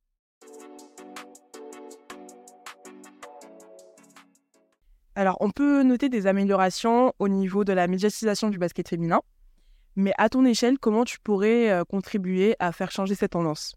Alors, 5.17 5.37
on 5.39 5.49
peut 5.49 5.83
noter 5.83 6.09
des 6.09 6.27
améliorations 6.27 7.13
au 7.19 7.29
niveau 7.29 7.63
de 7.63 7.71
la 7.71 7.87
médiatisation 7.87 8.49
du 8.49 8.57
basket 8.57 8.89
féminin. 8.89 9.21
Mais 9.95 10.11
à 10.17 10.27
ton 10.27 10.43
échelle, 10.43 10.77
comment 10.77 11.05
tu 11.05 11.19
pourrais 11.19 11.71
euh, 11.71 11.85
contribuer 11.85 12.57
à 12.59 12.73
faire 12.73 12.91
changer 12.91 13.15
cette 13.15 13.31
tendance? 13.31 13.75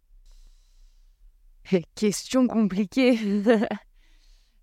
Question 1.94 2.48
compliquée. 2.48 3.18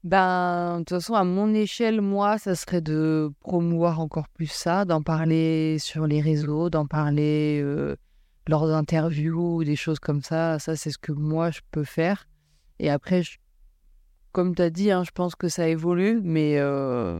Ben, 0.06 0.74
de 0.74 0.84
toute 0.84 0.89
façon, 0.89 1.15
à 1.15 1.24
mon 1.24 1.52
échelle, 1.56 2.00
moi, 2.00 2.38
ça 2.38 2.54
serait 2.54 2.80
de 2.80 3.32
promouvoir 3.39 4.00
encore 4.00 4.30
plus 4.30 4.52
ça, 4.52 4.86
d'en 4.86 5.02
parler 5.02 5.78
sur 5.80 6.06
les 6.06 6.22
réseaux, 6.22 6.70
d'en 6.70 6.86
parler 6.86 7.60
euh, 7.63 7.96
lors 8.48 8.68
d'interviews 8.68 9.56
ou 9.56 9.63
des 9.63 9.76
choses 9.76 9.98
comme 9.98 10.22
ça. 10.22 10.60
Ça, 10.60 10.76
c'est 10.76 10.91
ce 10.91 11.00
que 11.00 11.12
moi, 11.12 11.50
je 11.50 11.62
peux 11.72 11.84
faire. 11.84 12.28
Et 12.78 12.91
après, 12.91 13.24
comme 14.32 14.54
tu 14.54 14.62
as 14.62 14.70
dit, 14.70 14.91
hein, 14.91 15.04
je 15.04 15.10
pense 15.10 15.34
que 15.34 15.48
ça 15.48 15.68
évolue, 15.68 16.22
mais 16.24 16.60
euh, 16.60 17.20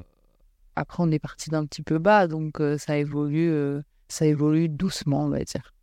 après, 0.76 1.02
on 1.02 1.10
est 1.10 1.18
parti 1.18 1.50
d'un 1.50 1.66
petit 1.66 1.82
peu 1.82 1.98
bas, 1.98 2.28
donc 2.28 2.62
euh, 2.62 2.78
ça 2.78 2.98
évolue 2.98 3.52
ça 4.10 4.28
évolue 4.28 4.70
doucement, 4.70 5.24
on 5.24 5.30
va 5.30 5.44
dire. 5.44 5.74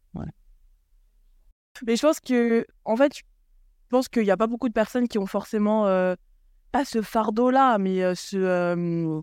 Mais 1.85 1.97
je 1.97 2.03
pense 2.03 2.21
que, 2.21 2.65
en 2.85 2.95
fait, 2.95 3.17
je 3.17 3.23
pense 3.89 4.09
qu'il 4.09 4.23
n'y 4.23 4.31
a 4.31 4.37
pas 4.37 4.47
beaucoup 4.47 4.69
de 4.69 4.75
personnes 4.75 5.09
qui 5.09 5.19
ont 5.19 5.27
forcément 5.27 6.15
pas 6.73 6.85
ce 6.85 7.03
fardeau-là, 7.03 7.79
mais 7.79 8.03
euh, 8.03 8.15
ce. 8.17 8.37
Euh, 8.37 9.21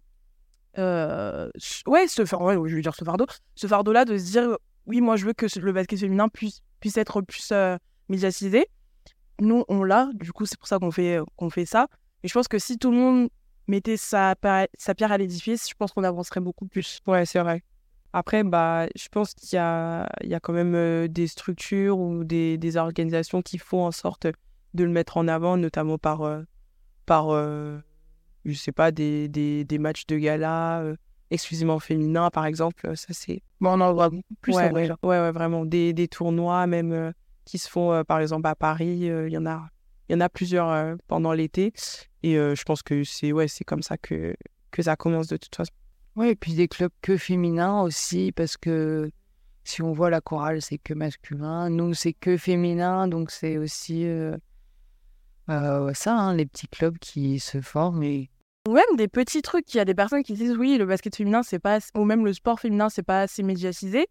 euh, 0.77 1.49
ouais, 1.87 2.07
ce, 2.07 2.23
je 2.23 2.75
veux 2.75 2.81
dire 2.81 2.95
ce 2.95 3.03
fardeau. 3.03 3.25
Ce 3.55 3.67
fardeau-là 3.67 4.05
de 4.05 4.17
se 4.17 4.31
dire, 4.31 4.57
oui, 4.85 5.01
moi, 5.01 5.17
je 5.17 5.25
veux 5.25 5.33
que 5.33 5.47
le 5.59 5.73
basket 5.73 5.99
féminin 5.99 6.29
puisse, 6.29 6.61
puisse 6.79 6.97
être 6.97 7.21
plus 7.21 7.51
médiatisé. 8.07 8.67
Nous, 9.41 9.65
on 9.67 9.83
l'a, 9.83 10.09
du 10.13 10.31
coup, 10.31 10.45
c'est 10.45 10.57
pour 10.57 10.67
ça 10.67 10.79
qu'on 10.79 10.91
fait, 10.91 11.19
qu'on 11.35 11.49
fait 11.49 11.65
ça. 11.65 11.87
Et 12.23 12.27
je 12.27 12.33
pense 12.33 12.47
que 12.47 12.59
si 12.59 12.77
tout 12.77 12.91
le 12.91 12.97
monde 12.97 13.29
mettait 13.67 13.97
sa, 13.97 14.35
sa 14.77 14.95
pierre 14.95 15.11
à 15.11 15.17
l'édifice, 15.17 15.67
je 15.67 15.73
pense 15.77 15.91
qu'on 15.91 16.03
avancerait 16.03 16.39
beaucoup 16.39 16.65
plus. 16.65 16.99
Ouais, 17.07 17.25
c'est 17.25 17.39
vrai. 17.39 17.63
Après, 18.13 18.43
bah, 18.43 18.87
je 18.95 19.07
pense 19.09 19.33
qu'il 19.33 19.55
y 19.55 19.59
a, 19.59 20.09
il 20.23 20.29
y 20.29 20.35
a 20.35 20.39
quand 20.39 20.53
même 20.53 21.07
des 21.07 21.27
structures 21.27 21.99
ou 21.99 22.23
des, 22.23 22.57
des, 22.57 22.77
organisations 22.77 23.41
qui 23.41 23.57
font 23.57 23.85
en 23.85 23.91
sorte 23.91 24.27
de 24.73 24.83
le 24.83 24.89
mettre 24.89 25.17
en 25.17 25.27
avant, 25.27 25.57
notamment 25.57 25.97
par, 25.97 26.21
par, 27.09 27.31
euh, 27.31 27.79
je 28.45 28.53
sais 28.53 28.71
pas, 28.71 28.91
des, 28.91 29.27
des, 29.27 29.65
des, 29.65 29.79
matchs 29.79 30.05
de 30.05 30.15
gala 30.15 30.81
euh, 30.81 30.95
exclusivement 31.31 31.79
féminins, 31.79 32.29
par 32.29 32.45
exemple. 32.45 32.85
Euh, 32.85 32.95
ça, 32.95 33.07
c'est. 33.09 33.41
Bon, 33.59 33.71
on 33.71 33.81
en 33.81 33.93
voit 33.93 34.09
beaucoup 34.09 34.35
plus 34.41 34.55
ouais, 34.55 34.67
en 34.67 34.69
vrai. 34.69 34.89
Ouais, 35.01 35.19
ouais, 35.19 35.31
vraiment. 35.31 35.65
Des, 35.65 35.91
des 35.91 36.07
tournois, 36.07 36.67
même, 36.67 37.11
qui 37.45 37.57
se 37.57 37.67
font, 37.67 38.03
par 38.03 38.19
exemple, 38.19 38.47
à 38.47 38.53
Paris. 38.53 38.99
Il 38.99 39.29
y 39.29 39.37
en 39.37 39.47
a. 39.47 39.67
Il 40.07 40.13
y 40.13 40.15
en 40.15 40.21
a 40.21 40.29
plusieurs 40.29 40.97
pendant 41.07 41.33
l'été. 41.33 41.73
Et 42.21 42.35
je 42.35 42.63
pense 42.63 42.83
que 42.83 43.03
c'est 43.03 43.31
ouais, 43.31 43.47
comme 43.65 43.81
ça 43.81 43.97
que, 43.97 44.35
que 44.69 44.83
ça 44.83 44.95
commence 44.95 45.27
de 45.27 45.37
toute 45.37 45.55
façon. 45.55 45.73
Oui, 46.15 46.29
et 46.29 46.35
puis 46.35 46.53
des 46.53 46.67
clubs 46.67 46.91
que 47.01 47.17
féminins 47.17 47.81
aussi, 47.81 48.31
parce 48.31 48.55
que 48.55 49.09
si 49.63 49.81
on 49.81 49.93
voit 49.93 50.09
la 50.09 50.21
chorale, 50.21 50.61
c'est 50.61 50.77
que 50.77 50.93
masculin. 50.93 51.69
Nous, 51.69 51.95
c'est 51.95 52.13
que 52.13 52.37
féminin, 52.37 53.07
donc 53.07 53.31
c'est 53.31 53.57
aussi 53.57 54.05
euh, 55.49 55.91
ça, 55.93 56.15
hein, 56.15 56.35
les 56.35 56.45
petits 56.45 56.67
clubs 56.67 56.97
qui 56.99 57.39
se 57.39 57.61
forment 57.61 58.03
et 58.03 58.29
ou 58.67 58.73
même 58.73 58.97
des 58.97 59.07
petits 59.07 59.41
trucs. 59.41 59.73
Il 59.73 59.77
y 59.77 59.79
a 59.79 59.85
des 59.85 59.95
personnes 59.95 60.21
qui 60.21 60.33
disent 60.33 60.55
oui, 60.55 60.77
le 60.77 60.85
basket 60.85 61.15
féminin, 61.15 61.43
c'est 61.43 61.59
pas, 61.59 61.79
ou 61.95 62.03
même 62.03 62.25
le 62.25 62.33
sport 62.33 62.59
féminin, 62.59 62.89
c'est 62.89 63.03
pas 63.03 63.21
assez 63.21 63.41
médiatisé. 63.41 64.07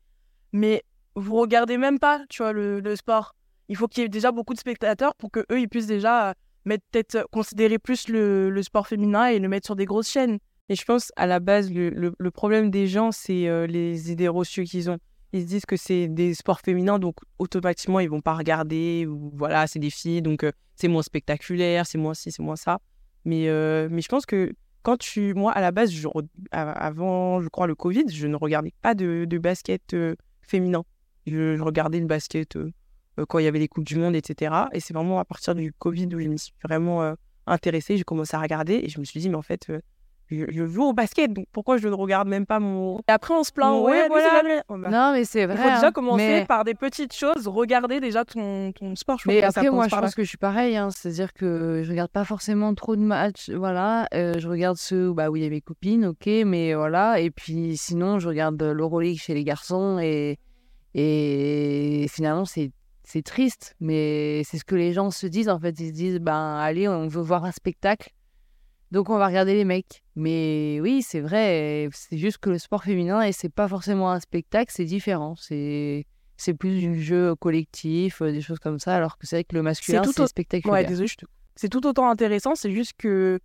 Mais 0.52 0.82
vous 1.14 1.36
regardez 1.36 1.78
même 1.78 1.98
pas, 1.98 2.22
tu 2.28 2.42
vois, 2.42 2.52
le, 2.52 2.96
sport. 2.96 3.34
Il 3.68 3.76
faut 3.76 3.86
qu'il 3.86 4.02
y 4.02 4.06
ait 4.06 4.08
déjà 4.08 4.32
beaucoup 4.32 4.54
de 4.54 4.58
spectateurs 4.58 5.14
pour 5.14 5.30
que 5.30 5.40
eux, 5.52 5.60
ils 5.60 5.68
puissent 5.68 5.86
déjà 5.86 6.34
mettre 6.64 6.84
peut-être 6.90 7.28
considérer 7.30 7.78
plus 7.78 8.08
le, 8.08 8.50
le, 8.50 8.62
sport 8.62 8.86
féminin 8.86 9.26
et 9.26 9.38
le 9.38 9.48
mettre 9.48 9.66
sur 9.66 9.76
des 9.76 9.84
grosses 9.84 10.08
chaînes. 10.08 10.38
Et 10.68 10.74
je 10.74 10.84
pense 10.84 11.12
à 11.16 11.26
la 11.26 11.40
base, 11.40 11.70
le, 11.70 12.14
le, 12.18 12.30
problème 12.30 12.70
des 12.70 12.86
gens, 12.86 13.12
c'est 13.12 13.48
euh, 13.48 13.66
les 13.66 14.10
idées 14.10 14.28
reçues 14.28 14.64
qu'ils 14.64 14.90
ont 14.90 14.98
ils 15.32 15.42
se 15.42 15.46
disent 15.46 15.66
que 15.66 15.76
c'est 15.76 16.08
des 16.08 16.34
sports 16.34 16.60
féminins, 16.60 16.98
donc 16.98 17.16
automatiquement, 17.38 18.00
ils 18.00 18.08
vont 18.08 18.20
pas 18.20 18.34
regarder, 18.34 19.06
voilà, 19.08 19.66
c'est 19.66 19.78
des 19.78 19.90
filles, 19.90 20.22
donc 20.22 20.46
c'est 20.74 20.88
moins 20.88 21.02
spectaculaire, 21.02 21.86
c'est 21.86 21.98
moins 21.98 22.14
ci, 22.14 22.32
c'est 22.32 22.42
moins 22.42 22.56
ça. 22.56 22.80
Mais, 23.24 23.48
mais 23.90 24.00
je 24.00 24.08
pense 24.08 24.24
que 24.24 24.52
quand 24.82 24.96
tu. 24.96 25.34
Moi, 25.34 25.52
à 25.52 25.60
la 25.60 25.70
base, 25.70 25.90
je, 25.90 26.08
avant, 26.50 27.42
je 27.42 27.48
crois, 27.48 27.66
le 27.66 27.74
Covid, 27.74 28.04
je 28.08 28.26
ne 28.26 28.36
regardais 28.36 28.72
pas 28.80 28.94
de, 28.94 29.26
basket 29.38 29.94
féminin. 30.40 30.84
Je, 31.26 31.60
regardais 31.60 32.00
le 32.00 32.06
basket 32.06 32.58
quand 33.28 33.38
il 33.38 33.44
y 33.44 33.48
avait 33.48 33.58
les 33.58 33.68
Coupes 33.68 33.84
du 33.84 33.96
Monde, 33.96 34.16
etc. 34.16 34.54
Et 34.72 34.80
c'est 34.80 34.94
vraiment 34.94 35.18
à 35.18 35.24
partir 35.24 35.54
du 35.54 35.72
Covid 35.72 36.06
où 36.14 36.20
je 36.20 36.28
me 36.28 36.36
suis 36.36 36.54
vraiment 36.64 37.14
intéressée, 37.46 37.96
j'ai 37.96 38.04
commencé 38.04 38.36
à 38.36 38.40
regarder 38.40 38.80
et 38.82 38.88
je 38.88 39.00
me 39.00 39.04
suis 39.04 39.20
dit, 39.20 39.28
mais 39.28 39.36
en 39.36 39.42
fait, 39.42 39.70
je, 40.30 40.66
joue 40.66 40.84
au 40.84 40.92
basket, 40.92 41.32
donc 41.32 41.46
pourquoi 41.52 41.76
je 41.78 41.88
ne 41.88 41.94
regarde 41.94 42.28
même 42.28 42.46
pas 42.46 42.60
mon. 42.60 42.98
Et 43.00 43.12
après, 43.12 43.34
on 43.34 43.44
se 43.44 43.52
plaint, 43.52 43.82
ouais, 43.82 44.08
voilà. 44.08 44.90
Non, 44.90 45.12
mais 45.12 45.24
c'est 45.24 45.46
vrai. 45.46 45.56
Il 45.56 45.62
faut 45.62 45.68
déjà 45.68 45.86
hein, 45.86 45.92
commencer 45.92 46.26
mais... 46.26 46.46
par 46.46 46.64
des 46.64 46.74
petites 46.74 47.14
choses, 47.14 47.48
regarder 47.48 48.00
déjà 48.00 48.24
ton, 48.24 48.72
ton 48.72 48.94
sport. 48.94 49.18
Je 49.18 49.28
mais 49.28 49.42
après, 49.42 49.64
ça 49.64 49.70
moi, 49.70 49.88
je 49.88 49.96
pense 49.96 50.14
que 50.14 50.22
je 50.22 50.28
suis 50.28 50.38
pareil, 50.38 50.76
hein, 50.76 50.90
c'est-à-dire 50.90 51.32
que 51.32 51.82
je 51.84 51.90
regarde 51.90 52.10
pas 52.10 52.24
forcément 52.24 52.74
trop 52.74 52.96
de 52.96 53.02
matchs, 53.02 53.50
voilà. 53.50 54.06
Euh, 54.14 54.38
je 54.38 54.48
regarde 54.48 54.76
ceux 54.76 55.12
bah, 55.12 55.30
où 55.30 55.36
il 55.36 55.42
y 55.42 55.46
a 55.46 55.50
mes 55.50 55.60
copines, 55.60 56.06
ok, 56.06 56.26
mais 56.44 56.74
voilà. 56.74 57.20
Et 57.20 57.30
puis 57.30 57.76
sinon, 57.76 58.18
je 58.18 58.28
regarde 58.28 58.62
l'Euroleague 58.62 59.18
chez 59.18 59.34
les 59.34 59.44
garçons 59.44 59.98
et, 59.98 60.38
et 60.94 62.06
finalement, 62.08 62.44
c'est 62.44 62.70
c'est 63.08 63.22
triste, 63.22 63.74
mais 63.80 64.42
c'est 64.44 64.58
ce 64.58 64.66
que 64.66 64.74
les 64.74 64.92
gens 64.92 65.10
se 65.10 65.26
disent 65.26 65.48
en 65.48 65.58
fait. 65.58 65.80
Ils 65.80 65.88
se 65.88 65.92
disent, 65.92 66.18
ben 66.18 66.56
allez, 66.58 66.88
on 66.88 67.08
veut 67.08 67.22
voir 67.22 67.46
un 67.46 67.52
spectacle, 67.52 68.10
donc 68.90 69.10
on 69.10 69.18
va 69.18 69.26
regarder 69.26 69.54
les 69.54 69.64
mecs. 69.64 70.02
Mais 70.16 70.78
oui, 70.82 71.02
c'est 71.02 71.20
vrai, 71.20 71.88
c'est 71.92 72.18
juste 72.18 72.38
que 72.38 72.50
le 72.50 72.58
sport 72.58 72.82
féminin, 72.84 73.22
et 73.22 73.32
c'est 73.32 73.48
pas 73.48 73.68
forcément 73.68 74.10
un 74.10 74.20
spectacle, 74.20 74.72
c'est 74.74 74.84
différent. 74.84 75.34
C'est 75.36 76.06
c'est 76.36 76.54
plus 76.54 76.78
du 76.78 77.02
jeu 77.02 77.34
collectif, 77.34 78.22
euh, 78.22 78.30
des 78.30 78.40
choses 78.40 78.60
comme 78.60 78.78
ça, 78.78 78.94
alors 78.94 79.18
que 79.18 79.26
c'est 79.26 79.36
vrai 79.36 79.44
que 79.44 79.56
le 79.56 79.62
masculin, 79.62 80.02
tout 80.02 80.12
c'est 80.12 80.22
au- 80.22 80.26
spectaculaire. 80.28 80.72
Ouais, 80.72 80.84
désolé, 80.84 81.08
je 81.08 81.16
te... 81.16 81.26
c'est 81.56 81.68
tout 81.68 81.84
autant 81.86 82.08
intéressant. 82.08 82.54
C'est 82.54 82.70
juste 82.70 82.92
que 82.96 83.40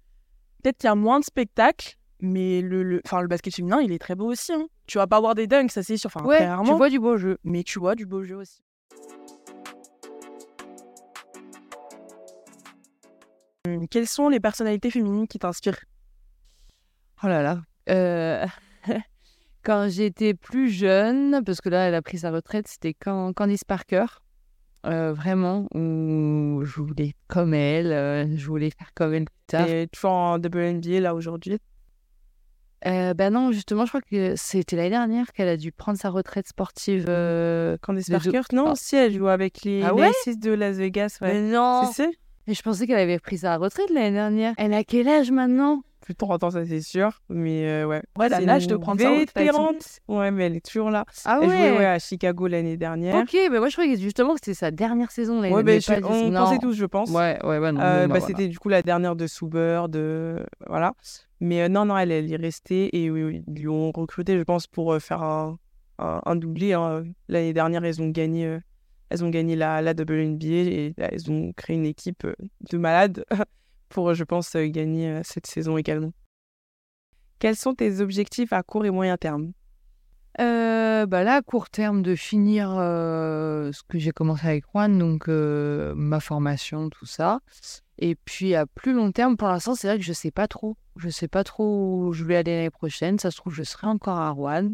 peut-être 0.61 0.77
qu'il 0.77 0.87
y 0.87 0.91
a 0.91 0.95
moins 0.95 1.19
de 1.19 1.25
spectacles, 1.25 1.95
mais 2.19 2.61
le, 2.61 2.83
le... 2.83 3.01
Enfin, 3.03 3.21
le 3.21 3.27
basket 3.27 3.55
féminin, 3.55 3.81
il 3.81 3.91
est 3.91 3.97
très 3.99 4.13
beau 4.13 4.31
aussi. 4.31 4.53
Hein. 4.53 4.67
Tu 4.85 4.99
vas 4.99 5.07
pas 5.07 5.17
avoir 5.17 5.33
des 5.33 5.47
dunks, 5.47 5.71
ça 5.71 5.81
c'est 5.81 5.97
sûr. 5.97 6.11
Enfin, 6.13 6.23
ouais, 6.25 6.47
tu 6.63 6.71
vois 6.75 6.89
du 6.89 6.99
beau 6.99 7.17
jeu. 7.17 7.39
Mais 7.43 7.63
tu 7.63 7.79
vois 7.79 7.95
du 7.95 8.05
beau 8.05 8.23
jeu 8.23 8.35
aussi. 8.35 8.61
Quelles 13.89 14.07
sont 14.09 14.27
les 14.27 14.41
personnalités 14.41 14.91
féminines 14.91 15.25
qui 15.25 15.39
t'inspirent? 15.39 15.85
Oh 17.23 17.27
là 17.27 17.41
là. 17.41 17.61
Euh, 17.89 18.45
Quand 19.63 19.87
j'étais 19.89 20.33
plus 20.33 20.69
jeune, 20.69 21.41
parce 21.45 21.61
que 21.61 21.69
là, 21.69 21.87
elle 21.87 21.95
a 21.95 22.01
pris 22.01 22.17
sa 22.17 22.31
retraite, 22.31 22.67
c'était 22.67 22.93
quand 22.93 23.31
Candice 23.31 23.63
Parker. 23.63 24.05
Euh, 24.85 25.13
vraiment, 25.13 25.65
où 25.73 26.59
je 26.65 26.81
voulais 26.81 27.13
comme 27.29 27.53
elle, 27.53 27.93
euh, 27.93 28.35
je 28.35 28.45
voulais 28.45 28.69
faire 28.77 28.89
comme 28.95 29.13
elle 29.13 29.23
plus 29.23 29.45
tard. 29.47 29.65
Et 29.69 29.87
toujours 29.87 30.11
en 30.11 30.37
WNBA 30.39 30.99
là 30.99 31.15
aujourd'hui? 31.15 31.57
Ben 32.83 33.29
non, 33.31 33.53
justement, 33.53 33.85
je 33.85 33.91
crois 33.91 34.01
que 34.01 34.33
c'était 34.35 34.75
l'année 34.75 34.89
dernière 34.89 35.31
qu'elle 35.31 35.47
a 35.47 35.55
dû 35.55 35.71
prendre 35.71 35.97
sa 35.97 36.09
retraite 36.09 36.49
sportive. 36.49 37.05
Candice 37.81 38.09
Les 38.09 38.17
Parker, 38.19 38.41
non, 38.51 38.71
Ah. 38.71 38.75
si 38.75 38.97
elle 38.97 39.13
joue 39.13 39.29
avec 39.29 39.61
les, 39.63 39.81
Ah 39.83 39.93
les 39.95 40.01
ouais? 40.01 40.11
Aces 40.27 40.37
de 40.37 40.51
Las 40.51 40.75
Vegas. 40.75 41.17
Ouais. 41.21 41.31
Mais 41.41 41.49
non 41.53 41.89
si. 41.93 42.03
Et 42.47 42.53
je 42.53 42.61
pensais 42.61 42.85
qu'elle 42.87 42.99
avait 42.99 43.19
pris 43.19 43.37
sa 43.39 43.57
retraite 43.57 43.89
l'année 43.89 44.11
dernière. 44.11 44.53
Elle 44.57 44.73
a 44.73 44.83
quel 44.83 45.07
âge 45.07 45.31
maintenant? 45.31 45.81
Plus 46.01 46.13
de 46.13 46.17
30 46.17 46.43
ans, 46.43 46.51
ça 46.51 46.65
c'est 46.65 46.81
sûr. 46.81 47.21
Mais 47.29 47.65
euh, 47.65 47.85
ouais. 47.87 48.01
Ouais, 48.17 48.25
elle 48.25 48.33
a 48.33 48.39
C'est 48.39 48.45
l'âge 48.45 48.67
de 48.67 48.75
prendre 48.75 48.99
sa. 48.99 49.09
Ouais, 49.09 50.31
mais 50.31 50.45
elle 50.45 50.55
est 50.57 50.65
toujours 50.65 50.89
là. 50.91 51.05
Ah 51.23 51.39
elle 51.41 51.47
ouais, 51.47 51.55
jouait 51.57 51.77
ouais, 51.77 51.85
à 51.85 51.99
Chicago 51.99 52.47
l'année 52.47 52.75
dernière. 52.75 53.15
Ok, 53.15 53.33
mais 53.49 53.57
moi 53.59 53.69
je 53.69 53.73
croyais 53.75 53.95
que 53.95 54.01
justement 54.01 54.33
que 54.33 54.39
c'était 54.43 54.53
sa 54.53 54.71
dernière 54.71 55.11
saison 55.11 55.39
l'année 55.41 55.53
Ouais, 55.55 55.63
mais 55.63 55.75
ben, 55.79 55.81
je- 55.81 56.01
pas- 56.01 56.07
on 56.07 56.29
non. 56.29 56.39
pensait 56.43 56.59
tous, 56.59 56.73
je 56.73 56.85
pense. 56.85 57.09
Ouais, 57.11 57.39
ouais, 57.45 57.57
ouais, 57.59 57.71
non. 57.71 57.79
Euh, 57.79 58.07
bah, 58.07 58.19
voilà. 58.19 58.25
C'était 58.25 58.49
du 58.49 58.59
coup 58.59 58.67
la 58.67 58.81
dernière 58.81 59.15
de 59.15 59.27
Souber, 59.27 59.85
de... 59.87 60.45
voilà. 60.67 60.93
Mais 61.39 61.61
euh, 61.61 61.69
non, 61.69 61.85
non, 61.85 61.97
elle, 61.97 62.11
elle 62.11 62.31
est 62.31 62.35
restée 62.35 63.01
et 63.01 63.09
oui, 63.09 63.23
oui, 63.23 63.43
ils 63.47 63.61
lui 63.61 63.67
ont 63.69 63.91
recruté, 63.91 64.37
je 64.37 64.43
pense, 64.43 64.67
pour 64.67 64.91
euh, 64.91 64.99
faire 64.99 65.23
un, 65.23 65.57
un, 65.99 66.19
un 66.25 66.35
doublé. 66.35 66.73
hein. 66.73 67.03
L'année 67.29 67.53
dernière, 67.53 67.85
elles 67.85 68.01
ont 68.01 68.09
gagné, 68.09 68.45
euh, 68.45 68.59
elles 69.13 69.23
ont 69.23 69.29
gagné 69.29 69.55
la, 69.55 69.79
la 69.83 69.91
WNBA 69.91 70.47
et 70.47 70.93
elles 70.97 71.31
ont 71.31 71.53
créé 71.53 71.75
une 71.75 71.85
équipe 71.85 72.25
euh, 72.25 72.33
de 72.71 72.79
malades 72.79 73.23
pour, 73.89 74.15
je 74.15 74.23
pense, 74.23 74.55
euh, 74.55 74.65
gagner 74.65 75.07
euh, 75.07 75.21
cette 75.23 75.45
saison 75.45 75.77
également. 75.77 76.11
Quels 77.37 77.55
sont 77.55 77.75
tes 77.75 78.01
objectifs 78.01 78.53
à 78.53 78.63
court 78.63 78.85
et 78.85 78.89
moyen 78.89 79.17
terme? 79.17 79.51
Bah 80.39 81.23
là, 81.25 81.35
à 81.35 81.41
court 81.41 81.69
terme, 81.69 82.01
de 82.01 82.15
finir 82.15 82.69
ce 82.69 83.83
que 83.89 83.99
j'ai 83.99 84.11
commencé 84.11 84.47
avec 84.47 84.63
Juan, 84.71 84.97
donc 84.97 85.27
ma 85.27 86.21
formation, 86.21 86.89
tout 86.89 87.05
ça. 87.05 87.41
Et 87.99 88.15
puis 88.15 88.55
à 88.55 88.65
plus 88.65 88.93
long 88.93 89.11
terme, 89.11 89.35
pour 89.35 89.49
l'instant, 89.49 89.75
c'est 89.75 89.87
vrai 89.87 89.97
que 89.97 90.05
je 90.05 90.13
sais 90.13 90.31
pas 90.31 90.47
trop. 90.47 90.77
Je 90.95 91.09
sais 91.09 91.27
pas 91.27 91.43
trop 91.43 92.05
où 92.07 92.13
je 92.13 92.23
vais 92.23 92.37
aller 92.37 92.55
l'année 92.55 92.69
prochaine. 92.69 93.19
Ça 93.19 93.31
se 93.31 93.37
trouve, 93.37 93.53
je 93.53 93.63
serai 93.63 93.87
encore 93.87 94.17
à 94.17 94.29
Rouen 94.29 94.71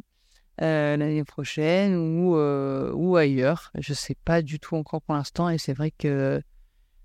euh, 0.62 0.98
l'année 0.98 1.24
prochaine 1.24 1.96
ou, 1.96 2.36
euh, 2.36 2.92
ou 2.94 3.16
ailleurs. 3.16 3.72
Je 3.78 3.94
sais 3.94 4.16
pas 4.26 4.42
du 4.42 4.60
tout 4.60 4.76
encore 4.76 5.02
pour 5.02 5.16
l'instant. 5.16 5.50
Et 5.50 5.58
c'est 5.58 5.74
vrai 5.74 5.92
que 5.92 6.42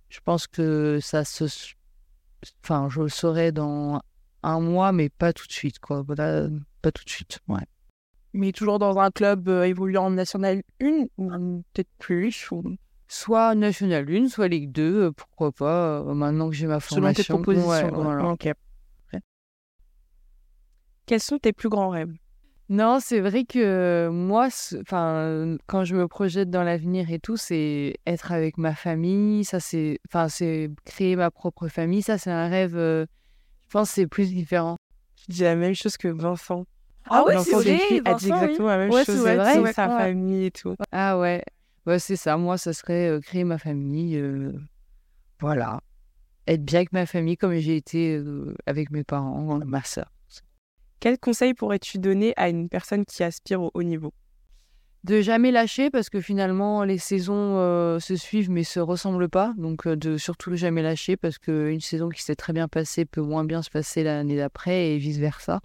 je 0.09 0.21
pense 0.21 0.47
que 0.47 0.99
ça 1.01 1.25
se. 1.25 1.45
Enfin, 2.63 2.89
je 2.91 3.03
le 3.03 3.09
saurai 3.09 3.53
dans 3.53 4.01
un 4.43 4.61
mois, 4.61 4.93
mais 4.93 5.09
pas 5.09 5.33
tout 5.33 5.47
de 5.47 5.53
suite, 5.53 5.79
quoi. 5.79 6.03
Voilà, 6.03 6.49
pas 6.83 6.93
tout 6.93 7.05
de 7.05 7.11
suite, 7.11 7.39
ouais. 7.49 7.65
Mais 8.33 8.53
toujours 8.53 8.79
dans 8.79 8.99
un 8.99 9.11
club 9.11 9.49
euh, 9.49 9.63
évoluant 9.63 10.07
en 10.07 10.11
National 10.11 10.63
1 10.83 11.07
ou 11.19 11.63
peut-être 11.73 11.91
plus 11.99 12.51
ou... 12.51 12.63
soit 13.07 13.55
National 13.55 14.11
1, 14.11 14.29
soit 14.29 14.49
Ligue 14.49 14.73
2, 14.73 14.83
euh, 14.83 15.13
pourquoi 15.13 15.53
pas, 15.53 16.03
maintenant 16.03 16.51
que 16.51 16.57
j'ai 16.57 16.67
ma 16.67 16.81
selon 16.81 17.13
tes 17.13 17.23
formation. 17.23 17.35
propositions. 17.37 17.71
Ouais, 17.71 17.85
ouais. 17.85 17.91
voilà. 17.91 18.35
Quels 21.07 21.21
sont 21.21 21.39
tes 21.39 21.53
plus 21.53 21.69
grands 21.69 21.91
rêves? 21.91 22.15
Non, 22.71 22.99
c'est 22.99 23.21
vrai 23.21 23.45
que 23.45 24.09
moi, 24.09 24.49
enfin, 24.81 25.57
quand 25.67 25.85
je 25.85 25.95
me 25.95 26.09
projette 26.09 26.49
dans 26.49 26.63
l'avenir 26.63 27.11
et 27.11 27.19
tout, 27.19 27.37
c'est 27.37 27.97
être 28.07 28.33
avec 28.33 28.57
ma 28.57 28.75
famille, 28.75 29.45
ça 29.45 29.61
c'est, 29.61 29.99
enfin, 30.09 30.29
c'est 30.29 30.71
créer 30.87 31.15
ma 31.15 31.31
propre 31.31 31.69
famille, 31.69 32.01
ça 32.01 32.17
c'est 32.17 32.31
un 32.31 32.49
rêve, 32.49 32.77
euh, 32.77 33.05
je 33.67 33.71
pense 33.71 33.89
que 33.91 33.95
c'est 33.97 34.07
plus 34.07 34.31
différent. 34.33 34.77
Je 35.29 35.35
dis 35.35 35.43
la 35.43 35.57
même 35.57 35.75
chose 35.75 35.99
que 35.99 36.09
Vincent. 36.09 36.65
Ah 37.11 37.23
ouais, 37.27 37.35
Vincent 37.35 37.61
c'est 37.61 37.77
vrai, 37.77 37.87
dit 37.89 38.01
Vincent, 38.01 38.25
oui. 38.25 38.31
exactement 38.33 38.69
la 38.69 38.79
même 38.79 38.93
Ouais, 38.93 39.05
chose. 39.05 39.23
c'est 39.23 39.37
vrai, 39.37 39.73
sa 39.75 39.89
vrai. 39.89 40.05
famille 40.05 40.45
et 40.47 40.51
tout. 40.51 40.75
Ah 40.91 41.19
ouais, 41.19 41.45
ouais, 41.85 41.99
c'est 41.99 42.17
ça, 42.17 42.39
moi, 42.39 42.57
ça 42.57 42.73
serait 42.73 43.09
euh, 43.11 43.21
créer 43.21 43.45
ma 43.45 43.59
famille, 43.59 44.17
euh, 44.17 44.53
voilà, 45.39 45.81
être 46.47 46.65
bien 46.65 46.79
avec 46.79 46.93
ma 46.95 47.05
famille 47.05 47.37
comme 47.37 47.55
j'ai 47.57 47.77
été 47.77 48.17
euh, 48.17 48.55
avec 48.67 48.91
mes 48.91 49.05
parents, 49.05 49.61
ma 49.67 49.85
soeur. 49.85 50.11
Quel 51.05 51.19
conseil 51.19 51.53
pourrais-tu 51.53 51.99
donner 51.99 52.33
à 52.39 52.49
une 52.49 52.71
personne 52.71 53.05
qui 53.05 53.23
aspire 53.23 53.61
au 53.61 53.71
haut 53.75 53.83
niveau? 53.83 54.15
De 55.03 55.21
jamais 55.21 55.51
lâcher 55.51 55.91
parce 55.91 56.09
que 56.09 56.19
finalement 56.19 56.83
les 56.83 56.97
saisons 56.97 57.59
euh, 57.59 57.99
se 57.99 58.17
suivent 58.17 58.51
mais 58.51 58.65
se 58.65 58.81
ressemblent 58.81 59.29
pas. 59.29 59.53
Donc 59.59 59.87
euh, 59.87 59.97
de 59.97 60.17
surtout 60.17 60.57
jamais 60.57 60.81
lâcher 60.81 61.19
parce 61.19 61.37
qu'une 61.37 61.83
saison 61.83 62.09
qui 62.09 62.23
s'est 62.23 62.37
très 62.37 62.55
bien 62.55 62.69
passée 62.69 63.05
peut 63.05 63.21
moins 63.21 63.45
bien 63.45 63.61
se 63.61 63.69
passer 63.69 64.03
l'année 64.03 64.39
d'après 64.39 64.93
et 64.93 64.97
vice 64.97 65.19
versa. 65.19 65.61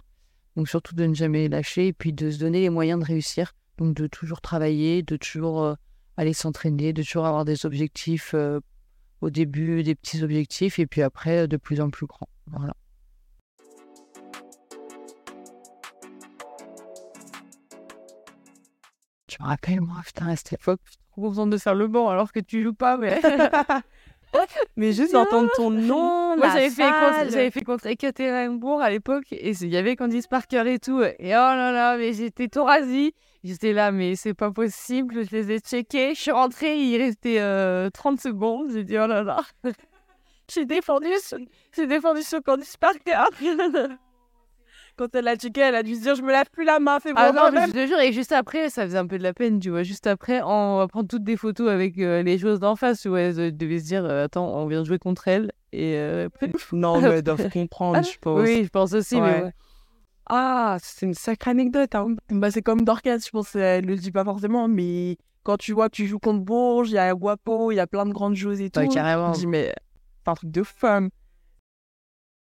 Donc 0.56 0.68
surtout 0.68 0.94
de 0.94 1.06
ne 1.06 1.14
jamais 1.14 1.48
lâcher 1.48 1.86
et 1.86 1.92
puis 1.94 2.12
de 2.12 2.30
se 2.30 2.38
donner 2.38 2.60
les 2.60 2.68
moyens 2.68 3.00
de 3.00 3.06
réussir. 3.06 3.54
Donc 3.78 3.94
de 3.94 4.06
toujours 4.08 4.42
travailler 4.42 5.02
de 5.02 5.16
toujours 5.16 5.62
euh, 5.62 5.74
aller 6.18 6.34
s'entraîner 6.34 6.92
de 6.92 7.02
toujours 7.02 7.24
avoir 7.24 7.46
des 7.46 7.64
objectifs 7.64 8.34
au 9.22 9.30
début 9.30 9.84
des 9.84 9.94
petits 9.94 10.22
objectifs 10.22 10.78
et 10.78 10.86
puis 10.86 11.00
après 11.00 11.48
de 11.48 11.56
plus 11.56 11.80
en 11.80 11.88
plus 11.88 12.04
grands. 12.04 12.28
Voilà 12.48 12.74
me 19.40 19.46
rappelle, 19.46 19.80
moi, 19.80 19.96
putain, 20.04 20.28
à 20.28 20.36
cette 20.36 20.52
époque, 20.52 20.80
je 20.84 20.96
trop 21.12 21.22
contente 21.22 21.50
de 21.50 21.58
faire 21.58 21.74
le 21.74 21.88
banc 21.88 22.08
alors 22.08 22.32
que 22.32 22.40
tu 22.40 22.62
joues 22.62 22.74
pas, 22.74 22.96
mais. 22.96 23.20
Mais 24.76 24.92
juste 24.92 25.12
d'entendre 25.12 25.50
ton 25.56 25.70
nom, 25.70 26.36
Moi, 26.36 26.48
j'avais 26.50 26.70
fait, 26.70 26.84
contre, 26.84 27.30
j'avais 27.30 27.50
fait 27.50 27.62
contre 27.62 27.86
Ekaterinbourg 27.86 28.80
à 28.80 28.88
l'époque, 28.88 29.24
et 29.32 29.50
il 29.50 29.68
y 29.68 29.76
avait 29.76 29.96
Candice 29.96 30.28
Parker 30.28 30.62
et 30.72 30.78
tout, 30.78 31.02
et 31.02 31.14
oh 31.18 31.30
là 31.30 31.72
là, 31.72 31.96
mais 31.96 32.12
j'étais 32.12 32.48
rasée. 32.56 33.12
J'étais 33.42 33.72
là, 33.72 33.90
mais 33.90 34.16
c'est 34.16 34.34
pas 34.34 34.50
possible, 34.50 35.24
je 35.24 35.34
les 35.34 35.50
ai 35.52 35.58
checkés. 35.58 36.14
Je 36.14 36.20
suis 36.20 36.30
rentrée, 36.30 36.78
il 36.78 36.96
restait 36.98 37.40
euh, 37.40 37.88
30 37.90 38.20
secondes, 38.20 38.70
j'ai 38.70 38.84
dit 38.84 38.98
oh 38.98 39.06
là 39.06 39.22
là. 39.22 39.40
j'ai 40.52 40.66
défendu, 40.66 41.08
j'ai 41.74 41.86
défendu 41.86 42.22
ce 42.22 42.36
Candice 42.36 42.76
Parker. 42.76 43.24
Quand 44.96 45.14
elle 45.14 45.28
a 45.28 45.36
checké, 45.36 45.60
elle 45.60 45.74
a 45.74 45.82
dû 45.82 45.94
se 45.94 46.02
dire 46.02 46.14
Je 46.14 46.22
me 46.22 46.30
lave 46.30 46.50
plus 46.50 46.64
la 46.64 46.78
main, 46.78 47.00
fais 47.00 47.12
Ah 47.16 47.32
non, 47.32 47.50
mais 47.52 47.66
je 47.66 47.72
te 47.72 47.86
jure, 47.86 47.98
et 48.00 48.12
juste 48.12 48.32
après, 48.32 48.70
ça 48.70 48.84
faisait 48.84 48.98
un 48.98 49.06
peu 49.06 49.18
de 49.18 49.22
la 49.22 49.32
peine, 49.32 49.58
tu 49.60 49.70
vois. 49.70 49.82
Juste 49.82 50.06
après, 50.06 50.40
on 50.42 50.78
va 50.78 50.88
prendre 50.88 51.08
toutes 51.08 51.24
des 51.24 51.36
photos 51.36 51.68
avec 51.68 51.98
euh, 51.98 52.22
les 52.22 52.38
joueuses 52.38 52.60
d'en 52.60 52.76
face, 52.76 53.00
tu 53.00 53.08
vois. 53.08 53.20
Elles 53.20 53.56
devaient 53.56 53.78
se 53.78 53.84
dire, 53.84 54.04
euh, 54.04 54.24
attends, 54.24 54.46
on 54.54 54.66
vient 54.66 54.84
jouer 54.84 54.98
contre 54.98 55.28
elle. 55.28 55.52
Et 55.72 55.94
euh, 55.96 56.28
Non, 56.72 57.00
mais 57.00 57.08
elles 57.08 57.22
doivent 57.22 57.48
comprendre, 57.52 58.02
je 58.02 58.18
pense. 58.20 58.40
oui, 58.40 58.64
je 58.64 58.68
pense 58.68 58.92
aussi, 58.92 59.20
mais 59.20 59.42
Ouais. 59.42 59.52
Ah, 60.32 60.76
c'est 60.80 61.06
une 61.06 61.14
sacrée 61.14 61.50
anecdote. 61.50 61.92
Hein. 61.94 62.14
Bah, 62.30 62.52
c'est 62.52 62.62
comme 62.62 62.82
Dorcas, 62.82 63.18
je 63.18 63.30
pense. 63.30 63.56
Elle 63.56 63.84
le 63.86 63.96
dit 63.96 64.12
pas 64.12 64.24
forcément, 64.24 64.68
mais 64.68 65.16
quand 65.42 65.56
tu 65.56 65.72
vois 65.72 65.88
que 65.88 65.96
tu 65.96 66.06
joues 66.06 66.20
contre 66.20 66.40
Bourges, 66.44 66.90
il 66.90 66.94
y 66.94 66.98
a 66.98 67.12
Guapo, 67.14 67.72
il 67.72 67.76
y 67.76 67.80
a 67.80 67.88
plein 67.88 68.06
de 68.06 68.12
grandes 68.12 68.36
joueuses 68.36 68.60
et 68.60 68.70
tout. 68.70 68.78
Ouais, 68.78 68.86
carrément. 68.86 69.32
Tu 69.32 69.38
te 69.38 69.38
dis, 69.40 69.46
mais 69.48 69.74
c'est 70.24 70.30
un 70.30 70.34
truc 70.34 70.50
de 70.52 70.62
femme. 70.62 71.10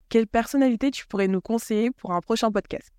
Quelle 0.09 0.27
personnalité 0.27 0.91
tu 0.91 1.07
pourrais 1.07 1.29
nous 1.29 1.41
conseiller 1.41 1.91
pour 1.91 2.13
un 2.13 2.21
prochain 2.21 2.51
podcast? 2.51 2.93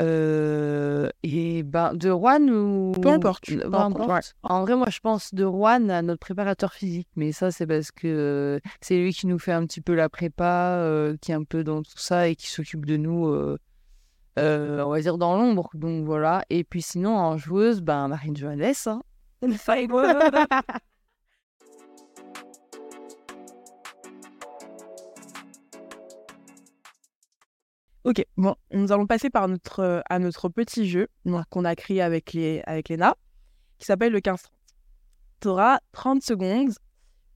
Euh, 0.00 1.10
et 1.22 1.62
ben, 1.62 1.92
de 1.94 2.08
Juan 2.08 2.48
ou. 2.50 2.92
Peu 3.00 3.08
importe. 3.08 3.44
Peu 3.46 3.74
importe. 3.74 4.34
En 4.42 4.62
vrai, 4.62 4.76
moi, 4.76 4.86
je 4.90 5.00
pense 5.00 5.34
de 5.34 5.44
Juan 5.44 5.90
à 5.90 6.02
notre 6.02 6.20
préparateur 6.20 6.72
physique. 6.72 7.08
Mais 7.16 7.32
ça, 7.32 7.50
c'est 7.50 7.66
parce 7.66 7.90
que 7.90 8.60
c'est 8.80 8.96
lui 8.96 9.12
qui 9.12 9.26
nous 9.26 9.38
fait 9.38 9.52
un 9.52 9.66
petit 9.66 9.80
peu 9.80 9.94
la 9.94 10.08
prépa, 10.08 10.76
euh, 10.78 11.16
qui 11.20 11.32
est 11.32 11.34
un 11.34 11.44
peu 11.44 11.62
dans 11.64 11.82
tout 11.82 11.98
ça 11.98 12.28
et 12.28 12.36
qui 12.36 12.48
s'occupe 12.48 12.86
de 12.86 12.96
nous, 12.96 13.26
euh, 13.26 13.58
on 14.38 14.90
va 14.90 15.00
dire, 15.00 15.18
dans 15.18 15.36
l'ombre. 15.36 15.68
Donc 15.74 16.06
voilà. 16.06 16.44
Et 16.48 16.64
puis 16.64 16.82
sinon, 16.82 17.16
en 17.16 17.36
joueuse, 17.36 17.82
ben, 17.82 18.08
Marine 18.08 18.36
Johannes. 18.36 18.72
Hein. 18.86 19.02
Ok, 28.04 28.24
bon, 28.36 28.56
nous 28.72 28.90
allons 28.90 29.06
passer 29.06 29.30
par 29.30 29.46
notre, 29.48 29.80
euh, 29.80 30.00
à 30.10 30.18
notre 30.18 30.48
petit 30.48 30.88
jeu 30.88 31.08
qu'on 31.50 31.64
a 31.64 31.76
créé 31.76 32.02
avec, 32.02 32.32
les, 32.32 32.62
avec 32.66 32.88
Léna, 32.88 33.16
qui 33.78 33.86
s'appelle 33.86 34.12
le 34.12 34.18
15-30. 34.18 34.46
Tu 35.40 35.48
auras 35.48 35.78
30 35.92 36.22
secondes 36.22 36.72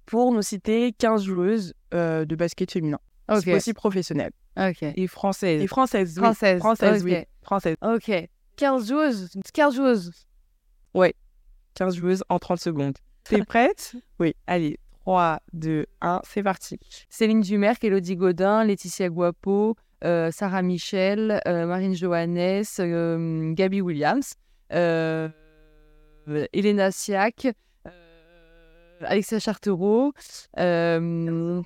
pour 0.07 0.33
nous 0.33 0.43
citer 0.43 0.93
15 0.93 1.25
joueuses 1.25 1.75
euh, 1.95 2.25
de 2.25 2.37
basket 2.37 2.71
féminin. 2.71 2.99
Ok. 3.29 3.49
aussi 3.49 3.75
professionnelles. 3.75 4.33
Ok. 4.57 4.83
Et 4.83 5.07
françaises. 5.07 5.63
Et 5.63 5.67
françaises, 5.67 6.17
oui. 6.17 6.23
Française. 6.23 6.59
Françaises, 6.61 7.03
ok. 7.03 7.09
oui. 7.09 7.25
Françaises. 7.43 7.77
Ok. 7.83 8.29
15 8.57 8.89
joueuses. 8.89 9.31
15 9.53 9.75
joueuses. 9.75 10.27
15 11.75 11.97
joueuses 11.97 12.25
en 12.29 12.39
30 12.39 12.59
secondes. 12.59 12.99
T'es 13.25 13.45
prête? 13.45 13.95
Oui. 14.19 14.35
Allez, 14.47 14.79
3, 15.03 15.41
2, 15.53 15.87
1, 16.01 16.23
c'est 16.25 16.43
parti. 16.43 16.79
Céline 17.09 17.41
Dumerc, 17.41 17.85
Elodie 17.85 18.17
Godin, 18.17 18.65
Laetitia 18.65 19.09
Guapo, 19.09 19.77
Sarah 20.03 20.63
Michel, 20.63 21.41
euh, 21.47 21.67
Marine 21.67 21.95
Johannes, 21.95 22.65
euh, 22.81 23.53
Gabi 23.55 23.81
Williams, 23.81 24.35
euh, 24.73 25.29
Elena 26.53 26.91
Siak, 26.91 27.47
euh, 27.87 27.91
Alexia 29.01 29.39
Chartereau, 29.39 30.13
euh, 30.59 31.63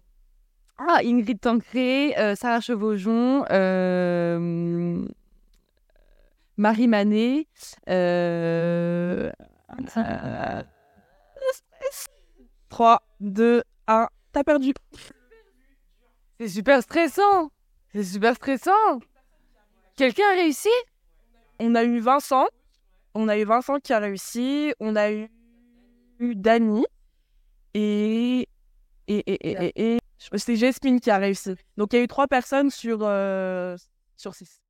ah, 0.78 1.00
Ingrid 1.04 1.40
Tancré, 1.40 2.16
euh, 2.18 2.34
Sarah 2.34 2.60
Chevaujon, 2.60 3.44
euh, 3.50 5.06
Marie 6.56 6.88
Manet, 6.88 7.46
euh, 7.88 9.30
euh, 9.96 10.62
3, 12.68 13.02
2, 13.20 13.62
1, 13.86 14.08
t'as 14.32 14.44
perdu. 14.44 14.72
c'est 16.38 16.48
super 16.48 16.82
stressant. 16.82 17.50
C'est 17.92 18.04
super 18.04 18.34
stressant. 18.36 19.00
Quelqu'un 19.96 20.24
a 20.32 20.34
réussi? 20.36 20.68
On 21.58 21.74
a 21.74 21.84
eu 21.84 22.00
Vincent. 22.00 22.46
On 23.14 23.28
a 23.28 23.36
eu 23.36 23.44
Vincent 23.44 23.80
qui 23.80 23.92
a 23.92 23.98
réussi. 23.98 24.72
On 24.80 24.96
a 24.96 25.10
eu, 25.10 25.28
eu 26.20 26.34
Dani. 26.36 26.84
Et. 27.74 28.48
Et, 29.08 29.18
et, 29.26 29.50
et, 29.50 29.72
et, 29.74 29.96
et- 29.96 29.98
c'est 30.36 30.54
Jasmine 30.54 31.00
qui 31.00 31.10
a 31.10 31.16
réussi. 31.18 31.56
Donc 31.76 31.92
il 31.92 31.96
y 31.96 31.98
a 31.98 32.02
eu 32.02 32.06
trois 32.06 32.28
personnes 32.28 32.70
sur, 32.70 33.00
euh, 33.02 33.76
sur 34.16 34.34
six. 34.34 34.60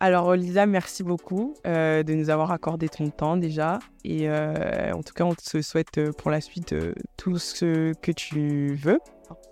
Alors 0.00 0.34
Lisa, 0.34 0.66
merci 0.66 1.04
beaucoup 1.04 1.54
euh, 1.66 2.02
de 2.02 2.14
nous 2.14 2.30
avoir 2.30 2.50
accordé 2.50 2.88
ton 2.88 3.10
temps 3.10 3.36
déjà. 3.36 3.78
Et 4.04 4.28
euh, 4.28 4.92
en 4.92 5.02
tout 5.02 5.12
cas, 5.12 5.24
on 5.24 5.34
te 5.34 5.60
souhaite 5.62 6.10
pour 6.12 6.30
la 6.30 6.40
suite 6.40 6.74
tout 7.16 7.38
ce 7.38 7.92
que 7.92 8.12
tu 8.12 8.74
veux, 8.74 8.98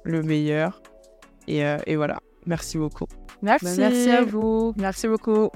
le 0.03 0.23
meilleur. 0.23 0.83
Et, 1.47 1.61
et 1.87 1.95
voilà, 1.97 2.19
merci 2.47 2.79
beaucoup. 2.79 3.07
Bah, 3.43 3.57
Merci 3.63 4.11
à 4.11 4.23
vous. 4.23 4.73
Merci 4.77 5.09
beaucoup. 5.09 5.51